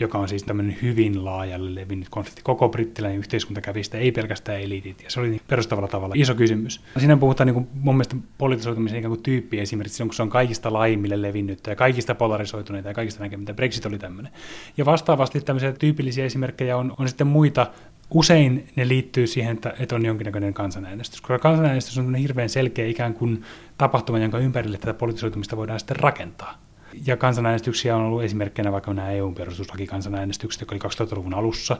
[0.00, 2.42] joka on siis tämmöinen hyvin laajalle levinnyt konflikti.
[2.42, 6.34] Koko brittiläinen yhteiskunta kävi sitä, ei pelkästään eliitit, ja se oli niin perustavalla tavalla iso
[6.34, 6.80] kysymys.
[6.98, 10.72] Siinä puhutaan niin kuin mun mielestä politisoitumisen ikään kuin tyyppi esimerkiksi kun se on kaikista
[10.72, 13.54] laimmille levinnyt ja kaikista polarisoituneita ja kaikista näkemättä.
[13.54, 14.32] Brexit oli tämmöinen.
[14.76, 17.66] Ja vastaavasti tämmöisiä tyypillisiä esimerkkejä on, on sitten muita
[18.10, 23.14] usein ne liittyy siihen, että, että on jonkinnäköinen kansanäänestys, koska kansanäänestys on hirveän selkeä ikään
[23.14, 23.42] kuin
[23.78, 26.65] tapahtuma, jonka ympärille tätä politisoitumista voidaan sitten rakentaa.
[27.06, 31.76] Ja kansanäänestyksiä on ollut esimerkkinä vaikka nämä EU-perustuslakikansanäänestykset, jotka oli 2000-luvun alussa.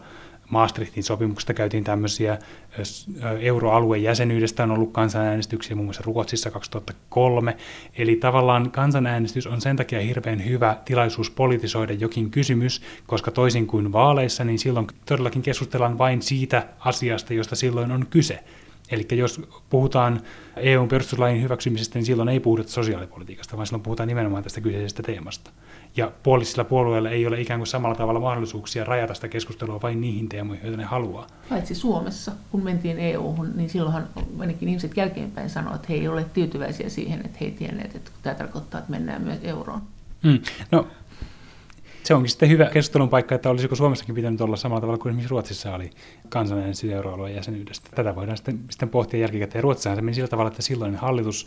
[0.50, 2.38] Maastrichtin sopimuksesta käytiin tämmöisiä,
[3.40, 7.56] euroalueen jäsenyydestä on ollut kansanäänestyksiä, muun muassa Ruotsissa 2003.
[7.98, 13.92] Eli tavallaan kansanäänestys on sen takia hirveän hyvä tilaisuus politisoida jokin kysymys, koska toisin kuin
[13.92, 18.44] vaaleissa, niin silloin todellakin keskustellaan vain siitä asiasta, josta silloin on kyse.
[18.90, 20.20] Eli jos puhutaan
[20.56, 25.50] EUn perustuslain hyväksymisestä, niin silloin ei puhuta sosiaalipolitiikasta, vaan silloin puhutaan nimenomaan tästä kyseisestä teemasta.
[25.96, 30.28] Ja puolisilla puolueilla ei ole ikään kuin samalla tavalla mahdollisuuksia rajata sitä keskustelua vain niihin
[30.28, 31.26] teemoihin, joita ne haluaa.
[31.48, 34.08] Paitsi Suomessa, kun mentiin EU-hun, niin silloinhan
[34.38, 38.10] ainakin ihmiset jälkeenpäin sanoivat, että he ei ole tyytyväisiä siihen, että he ei tienneet, että
[38.22, 39.80] tämä tarkoittaa, että mennään myös euroon.
[40.22, 40.38] Mm.
[40.72, 40.86] No,
[42.06, 45.30] se onkin sitten hyvä keskustelun paikka, että olisiko Suomessakin pitänyt olla samalla tavalla kuin esimerkiksi
[45.30, 45.90] Ruotsissa oli
[46.28, 47.90] kansanäänestys euroalueen jäsenyydestä.
[47.94, 49.62] Tätä voidaan sitten, sitten pohtia jälkikäteen.
[49.62, 51.46] Ruotsissahan se meni sillä tavalla, että silloin hallitus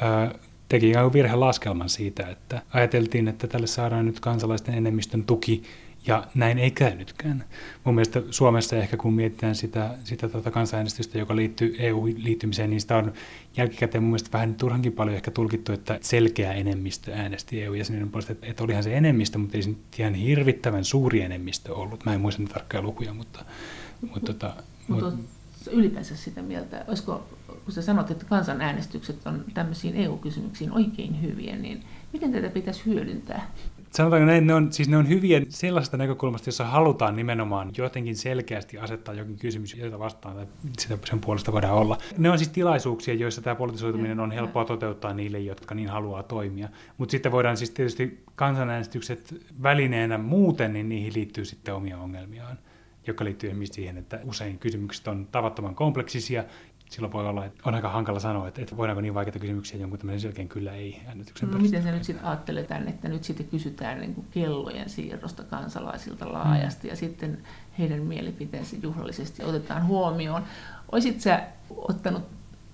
[0.00, 0.34] ää,
[0.68, 5.62] teki ikään kuin virhelaskelman siitä, että ajateltiin, että tälle saadaan nyt kansalaisten enemmistön tuki
[6.06, 7.44] ja näin ei käynytkään.
[7.84, 12.96] Mun mielestä Suomessa ehkä kun mietitään sitä, sitä tuota kansanäänestystä, joka liittyy EU-liittymiseen, niin sitä
[12.96, 13.12] on
[13.56, 18.32] jälkikäteen mun mielestä vähän turhankin paljon ehkä tulkittu, että selkeä enemmistö äänesti EU-jäsenyyden puolesta.
[18.32, 22.04] Että, että olihan se enemmistö, mutta ei se ihan hirvittävän suuri enemmistö ollut.
[22.04, 23.44] Mä en muista tarkkoja lukuja, mutta...
[24.00, 24.54] mutta, tota,
[24.88, 25.26] mutta mut,
[25.70, 31.84] ylipäänsä sitä mieltä, olisiko, kun sä sanot, että kansanäänestykset on tämmöisiin EU-kysymyksiin oikein hyviä, niin
[32.12, 33.50] miten tätä pitäisi hyödyntää?
[33.92, 38.78] Sanotaanko näin, ne on, siis ne on hyviä sellaista näkökulmasta, jossa halutaan nimenomaan jotenkin selkeästi
[38.78, 40.46] asettaa jokin kysymys, jota vastaan tai
[40.78, 41.98] sitä sen puolesta voidaan olla.
[42.18, 46.68] Ne on siis tilaisuuksia, joissa tämä politisoituminen on helppoa toteuttaa niille, jotka niin haluaa toimia.
[46.98, 52.58] Mutta sitten voidaan siis tietysti kansanäänestykset välineenä muuten, niin niihin liittyy sitten omia ongelmiaan
[53.06, 56.44] joka liittyy siihen, että usein kysymykset on tavattoman kompleksisia
[56.92, 59.98] silloin voi olla, että on aika hankala sanoa, että, että voidaanko niin vaikeita kysymyksiä jonkun
[59.98, 64.00] tämmöisen selkeän kyllä ei äänestyksen no, Miten se nyt sitten ajatteletaan, että nyt sitten kysytään
[64.00, 66.90] niin kuin kellojen siirrosta kansalaisilta laajasti mm.
[66.90, 67.38] ja sitten
[67.78, 70.42] heidän mielipiteensä juhlallisesti otetaan huomioon.
[70.92, 72.22] Oisit sä ottanut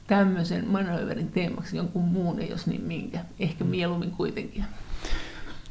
[0.06, 3.24] tämmöisen manööverin teemaksi jonkun muun, jos niin minkä?
[3.40, 3.70] Ehkä mm.
[3.70, 4.64] mieluummin kuitenkin.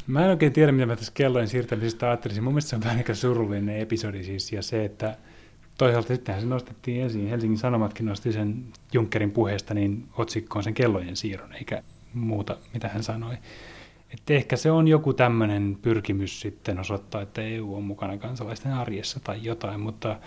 [0.07, 2.43] Mä en oikein tiedä, mitä mä tässä kellojen siirtämisestä ajattelisin.
[2.43, 5.17] Mun mielestä se on vähän aika surullinen episodi siis, ja se, että
[5.77, 7.29] toisaalta sittenhän se nostettiin esiin.
[7.29, 13.03] Helsingin Sanomatkin nosti sen Junckerin puheesta niin otsikkoon sen kellojen siirron, eikä muuta, mitä hän
[13.03, 13.37] sanoi.
[14.13, 19.19] Että ehkä se on joku tämmöinen pyrkimys sitten osoittaa, että EU on mukana kansalaisten arjessa
[19.19, 20.19] tai jotain, mutta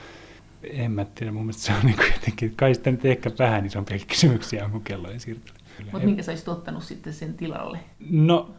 [0.63, 3.99] en mä tiedä, mun mielestä se on niin jotenkin, kai sitten nyt ehkä vähän isompia
[4.09, 5.55] kysymyksiä kuin kellojen siirtely.
[5.93, 7.79] Mutta minkä sä olisit ottanut sitten sen tilalle?
[8.11, 8.51] No,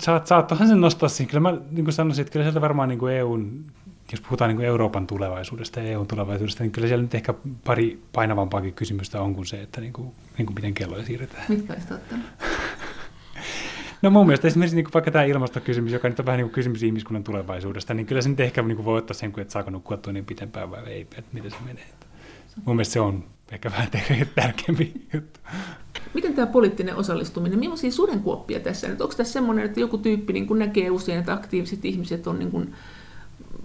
[0.00, 1.30] saat, saattohan sen nostaa siihen.
[1.30, 3.64] Kyllä mä niin kuin sanoisin, että kyllä sieltä varmaan niin kuin EUn
[4.12, 7.34] jos puhutaan niin Euroopan tulevaisuudesta ja EUn tulevaisuudesta, niin kyllä siellä nyt ehkä
[7.64, 11.44] pari painavampaakin kysymystä on kuin se, että niin kuin, niin kuin miten kelloja siirretään.
[11.48, 12.26] Mitkä ottanut?
[14.02, 16.54] No mun mielestä esimerkiksi niin kuin vaikka tämä ilmastokysymys, joka nyt on vähän niin kuin
[16.54, 19.70] kysymys ihmiskunnan tulevaisuudesta, niin kyllä se nyt ehkä niin kuin voi ottaa sen, että saako
[19.70, 21.86] nukkua tunnin pitempään vai ei, että miten se menee.
[22.64, 23.88] Mun mielestä se on ehkä vähän
[24.34, 25.40] tärkeämpi juttu.
[26.14, 29.00] Miten tämä poliittinen osallistuminen, millaisia sudenkuoppia tässä nyt?
[29.00, 32.74] Onko tässä semmoinen, että joku tyyppi niin kuin näkee usein, että aktiiviset ihmiset on niin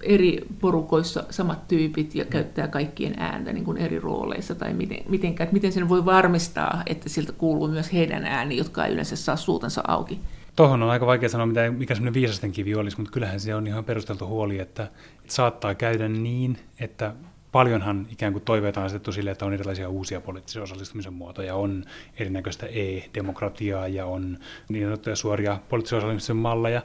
[0.06, 5.44] eri porukoissa samat tyypit ja käyttää kaikkien ääntä niin kuin eri rooleissa, tai miten, mitenkä,
[5.44, 9.36] että miten sen voi varmistaa, että siltä kuuluu myös heidän ääni, jotka ei yleensä saa
[9.36, 10.20] suutansa auki.
[10.56, 13.68] Tuohon on aika vaikea sanoa, mitä, mikä semmoinen viisasten kivi olisi, mutta kyllähän se on
[13.68, 17.14] ihan perusteltu huoli, että, että saattaa käydä niin, että
[17.52, 21.86] paljonhan ikään kuin toiveita on asetettu sille, että on erilaisia uusia poliittisia osallistumisen muotoja, on
[22.20, 24.38] erinäköistä e-demokratiaa ja on
[24.70, 26.82] niin sanottuja suoria poliittisia osallistumisen malleja,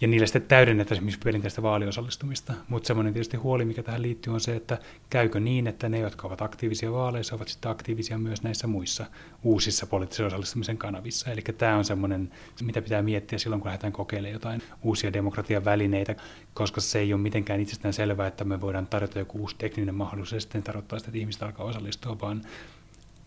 [0.00, 2.52] ja niille sitten täydennetään esimerkiksi perinteistä vaaliosallistumista.
[2.68, 4.78] Mutta semmoinen tietysti huoli, mikä tähän liittyy, on se, että
[5.10, 9.06] käykö niin, että ne, jotka ovat aktiivisia vaaleissa, ovat sitten aktiivisia myös näissä muissa
[9.42, 11.30] uusissa poliittisen osallistumisen kanavissa.
[11.30, 12.30] Eli tämä on semmoinen,
[12.62, 16.14] mitä pitää miettiä silloin, kun lähdetään kokeilemaan jotain uusia demokratian välineitä,
[16.54, 20.32] koska se ei ole mitenkään itsestään selvää, että me voidaan tarjota joku uusi tekninen mahdollisuus
[20.32, 22.42] ja sitten tarkoittaa sitä, että ihmiset alkaa osallistua, vaan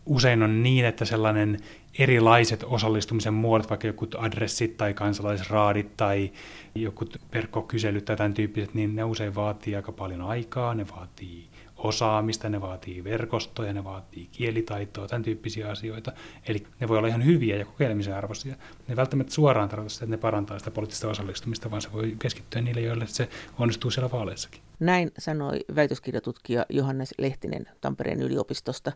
[0.05, 1.57] usein on niin, että sellainen
[1.99, 6.31] erilaiset osallistumisen muodot, vaikka joku adressit tai kansalaisraadit tai
[6.75, 11.47] joku verkkokyselyt tai tämän tyyppiset, niin ne usein vaatii aika paljon aikaa, ne vaatii
[11.77, 16.11] osaamista, ne vaatii verkostoja, ne vaatii kielitaitoa, tämän tyyppisiä asioita.
[16.47, 18.55] Eli ne voi olla ihan hyviä ja kokeilemisen arvoisia.
[18.87, 22.61] Ne välttämättä suoraan tarkoita sitä, että ne parantaa sitä poliittista osallistumista, vaan se voi keskittyä
[22.61, 23.29] niille, joille se
[23.59, 24.61] onnistuu siellä vaaleissakin.
[24.79, 28.91] Näin sanoi väitöskirjatutkija Johannes Lehtinen Tampereen yliopistosta.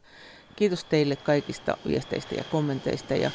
[0.58, 3.32] Kiitos teille kaikista viesteistä ja kommenteista ja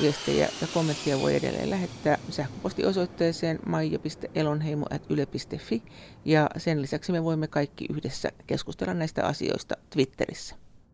[0.00, 5.82] Viestejä ja kommentteja voi edelleen lähettää sähköpostiosoitteeseen maija.elonheimo.yle.fi
[6.24, 10.67] ja sen lisäksi me voimme kaikki yhdessä keskustella näistä asioista Twitterissä.